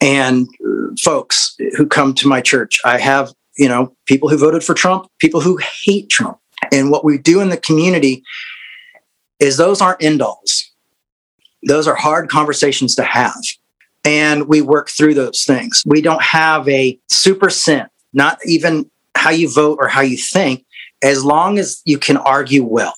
and 0.01 0.47
uh, 0.65 0.93
folks 1.01 1.55
who 1.77 1.85
come 1.85 2.13
to 2.15 2.27
my 2.27 2.41
church. 2.41 2.79
I 2.85 2.99
have, 2.99 3.33
you 3.57 3.67
know, 3.67 3.95
people 4.05 4.29
who 4.29 4.37
voted 4.37 4.63
for 4.63 4.73
Trump, 4.73 5.07
people 5.19 5.41
who 5.41 5.57
hate 5.57 6.09
Trump. 6.09 6.37
And 6.71 6.91
what 6.91 7.03
we 7.03 7.17
do 7.17 7.41
in 7.41 7.49
the 7.49 7.57
community 7.57 8.23
is 9.39 9.57
those 9.57 9.81
aren't 9.81 10.03
end 10.03 10.21
alls. 10.21 10.71
Those 11.67 11.87
are 11.87 11.95
hard 11.95 12.29
conversations 12.29 12.95
to 12.95 13.03
have. 13.03 13.41
And 14.03 14.47
we 14.47 14.61
work 14.61 14.89
through 14.89 15.15
those 15.15 15.43
things. 15.45 15.83
We 15.85 16.01
don't 16.01 16.21
have 16.21 16.67
a 16.69 16.97
super 17.07 17.49
sin, 17.49 17.87
not 18.13 18.39
even 18.45 18.89
how 19.15 19.31
you 19.31 19.51
vote 19.51 19.79
or 19.81 19.87
how 19.87 20.01
you 20.01 20.17
think, 20.17 20.63
as 21.03 21.25
long 21.25 21.57
as 21.57 21.81
you 21.85 21.97
can 21.97 22.17
argue 22.17 22.63
well. 22.63 22.93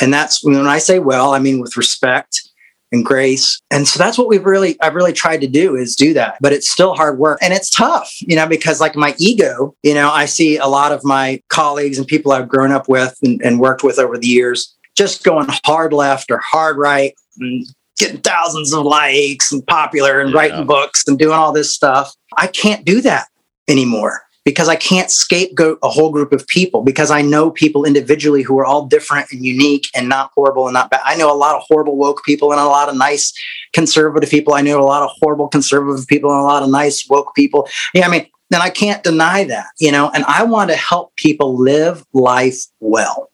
And 0.00 0.12
that's 0.12 0.44
when 0.44 0.54
I 0.66 0.78
say 0.78 0.98
well, 0.98 1.34
I 1.34 1.38
mean 1.38 1.60
with 1.60 1.76
respect 1.76 2.45
and 2.92 3.04
grace. 3.04 3.60
And 3.70 3.86
so 3.86 3.98
that's 3.98 4.16
what 4.16 4.28
we've 4.28 4.44
really, 4.44 4.80
I've 4.80 4.94
really 4.94 5.12
tried 5.12 5.40
to 5.40 5.46
do 5.46 5.76
is 5.76 5.96
do 5.96 6.14
that. 6.14 6.36
But 6.40 6.52
it's 6.52 6.70
still 6.70 6.94
hard 6.94 7.18
work 7.18 7.38
and 7.42 7.52
it's 7.52 7.70
tough, 7.70 8.12
you 8.20 8.36
know, 8.36 8.46
because 8.46 8.80
like 8.80 8.96
my 8.96 9.14
ego, 9.18 9.74
you 9.82 9.94
know, 9.94 10.10
I 10.10 10.26
see 10.26 10.56
a 10.56 10.66
lot 10.66 10.92
of 10.92 11.04
my 11.04 11.40
colleagues 11.48 11.98
and 11.98 12.06
people 12.06 12.32
I've 12.32 12.48
grown 12.48 12.72
up 12.72 12.88
with 12.88 13.16
and, 13.22 13.40
and 13.42 13.60
worked 13.60 13.82
with 13.82 13.98
over 13.98 14.16
the 14.16 14.28
years 14.28 14.74
just 14.96 15.24
going 15.24 15.46
hard 15.64 15.92
left 15.92 16.30
or 16.30 16.38
hard 16.38 16.78
right 16.78 17.14
and 17.38 17.66
getting 17.98 18.20
thousands 18.20 18.72
of 18.72 18.84
likes 18.84 19.52
and 19.52 19.66
popular 19.66 20.20
and 20.20 20.34
writing 20.34 20.66
books 20.66 21.04
and 21.06 21.18
doing 21.18 21.34
all 21.34 21.52
this 21.52 21.74
stuff. 21.74 22.14
I 22.36 22.46
can't 22.46 22.84
do 22.84 23.00
that 23.02 23.28
anymore. 23.68 24.22
Because 24.46 24.68
I 24.68 24.76
can't 24.76 25.10
scapegoat 25.10 25.80
a 25.82 25.88
whole 25.88 26.12
group 26.12 26.32
of 26.32 26.46
people 26.46 26.84
because 26.84 27.10
I 27.10 27.20
know 27.20 27.50
people 27.50 27.84
individually 27.84 28.42
who 28.42 28.56
are 28.60 28.64
all 28.64 28.86
different 28.86 29.32
and 29.32 29.44
unique 29.44 29.88
and 29.92 30.08
not 30.08 30.30
horrible 30.36 30.68
and 30.68 30.72
not 30.72 30.88
bad. 30.88 31.00
I 31.04 31.16
know 31.16 31.30
a 31.30 31.34
lot 31.34 31.56
of 31.56 31.62
horrible 31.66 31.96
woke 31.96 32.22
people 32.24 32.52
and 32.52 32.60
a 32.60 32.64
lot 32.64 32.88
of 32.88 32.96
nice 32.96 33.34
conservative 33.72 34.30
people. 34.30 34.54
I 34.54 34.60
know 34.60 34.80
a 34.80 34.86
lot 34.86 35.02
of 35.02 35.10
horrible 35.20 35.48
conservative 35.48 36.06
people 36.06 36.30
and 36.30 36.38
a 36.38 36.44
lot 36.44 36.62
of 36.62 36.70
nice 36.70 37.08
woke 37.10 37.34
people. 37.34 37.68
Yeah, 37.92 38.06
I 38.06 38.08
mean, 38.08 38.28
then 38.50 38.62
I 38.62 38.70
can't 38.70 39.02
deny 39.02 39.42
that, 39.44 39.66
you 39.80 39.90
know, 39.90 40.10
and 40.14 40.24
I 40.26 40.44
want 40.44 40.70
to 40.70 40.76
help 40.76 41.16
people 41.16 41.58
live 41.58 42.06
life 42.12 42.66
well. 42.78 43.30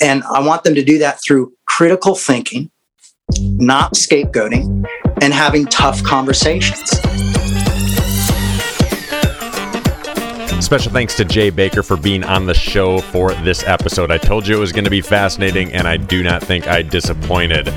And 0.00 0.24
I 0.24 0.40
want 0.40 0.64
them 0.64 0.74
to 0.74 0.82
do 0.82 0.98
that 0.98 1.20
through 1.24 1.52
critical 1.66 2.16
thinking, 2.16 2.68
not 3.38 3.94
scapegoating, 3.94 4.84
and 5.20 5.32
having 5.32 5.66
tough 5.66 6.02
conversations. 6.02 6.90
Special 10.62 10.92
thanks 10.92 11.16
to 11.16 11.24
Jay 11.24 11.50
Bakker 11.50 11.84
for 11.84 11.96
being 11.98 12.22
on 12.24 12.46
the 12.46 12.54
show 12.54 13.00
for 13.00 13.34
this 13.34 13.64
episode. 13.64 14.12
I 14.12 14.16
told 14.16 14.46
you 14.46 14.56
it 14.56 14.60
was 14.60 14.72
going 14.72 14.84
to 14.84 14.90
be 14.90 15.02
fascinating, 15.02 15.72
and 15.72 15.88
I 15.88 15.96
do 15.98 16.22
not 16.22 16.42
think 16.42 16.68
I 16.68 16.80
disappointed. 16.82 17.68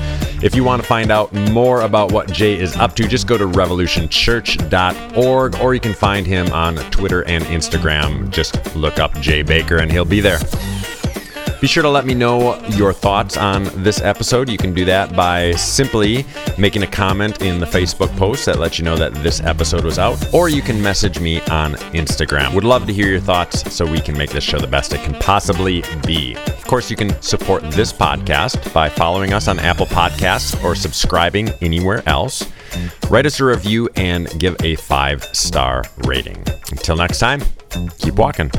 If 0.42 0.54
you 0.54 0.64
want 0.64 0.80
to 0.80 0.88
find 0.88 1.10
out 1.10 1.30
more 1.32 1.82
about 1.82 2.12
what 2.12 2.32
Jay 2.32 2.58
is 2.58 2.74
up 2.76 2.96
to, 2.96 3.06
just 3.06 3.26
go 3.26 3.36
to 3.36 3.44
revolutionchurch.org, 3.44 5.56
or 5.56 5.74
you 5.74 5.80
can 5.80 5.92
find 5.94 6.26
him 6.26 6.50
on 6.52 6.76
Twitter 6.90 7.22
and 7.24 7.44
Instagram. 7.44 8.30
Just 8.30 8.74
look 8.76 8.98
up 8.98 9.12
Jay 9.20 9.44
Bakker, 9.44 9.82
and 9.82 9.92
he'll 9.92 10.06
be 10.06 10.20
there. 10.20 10.38
Be 11.60 11.66
sure 11.66 11.82
to 11.82 11.88
let 11.88 12.04
me 12.04 12.14
know 12.14 12.60
your 12.68 12.92
thoughts 12.92 13.36
on 13.36 13.64
this 13.82 14.00
episode. 14.02 14.48
You 14.48 14.58
can 14.58 14.74
do 14.74 14.84
that 14.84 15.16
by 15.16 15.52
simply 15.52 16.26
making 16.58 16.82
a 16.82 16.86
comment 16.86 17.40
in 17.40 17.60
the 17.60 17.66
Facebook 17.66 18.14
post 18.18 18.44
that 18.46 18.58
lets 18.58 18.78
you 18.78 18.84
know 18.84 18.96
that 18.96 19.14
this 19.14 19.40
episode 19.40 19.84
was 19.84 19.98
out, 19.98 20.22
or 20.34 20.48
you 20.48 20.60
can 20.60 20.80
message 20.82 21.18
me 21.18 21.40
on 21.42 21.74
Instagram. 21.94 22.54
Would 22.54 22.64
love 22.64 22.86
to 22.86 22.92
hear 22.92 23.08
your 23.08 23.20
thoughts 23.20 23.74
so 23.74 23.90
we 23.90 24.00
can 24.00 24.16
make 24.18 24.30
this 24.30 24.44
show 24.44 24.58
the 24.58 24.66
best 24.66 24.92
it 24.92 25.02
can 25.02 25.14
possibly 25.14 25.82
be. 26.06 26.36
Of 26.36 26.66
course, 26.66 26.90
you 26.90 26.96
can 26.96 27.20
support 27.22 27.62
this 27.70 27.92
podcast 27.92 28.72
by 28.74 28.88
following 28.88 29.32
us 29.32 29.48
on 29.48 29.58
Apple 29.58 29.86
Podcasts 29.86 30.62
or 30.62 30.74
subscribing 30.74 31.48
anywhere 31.62 32.02
else. 32.06 32.46
Write 33.08 33.24
us 33.26 33.40
a 33.40 33.44
review 33.44 33.88
and 33.96 34.28
give 34.38 34.56
a 34.62 34.76
five 34.76 35.24
star 35.32 35.84
rating. 36.04 36.44
Until 36.70 36.96
next 36.96 37.18
time, 37.18 37.40
keep 37.98 38.14
walking. 38.16 38.50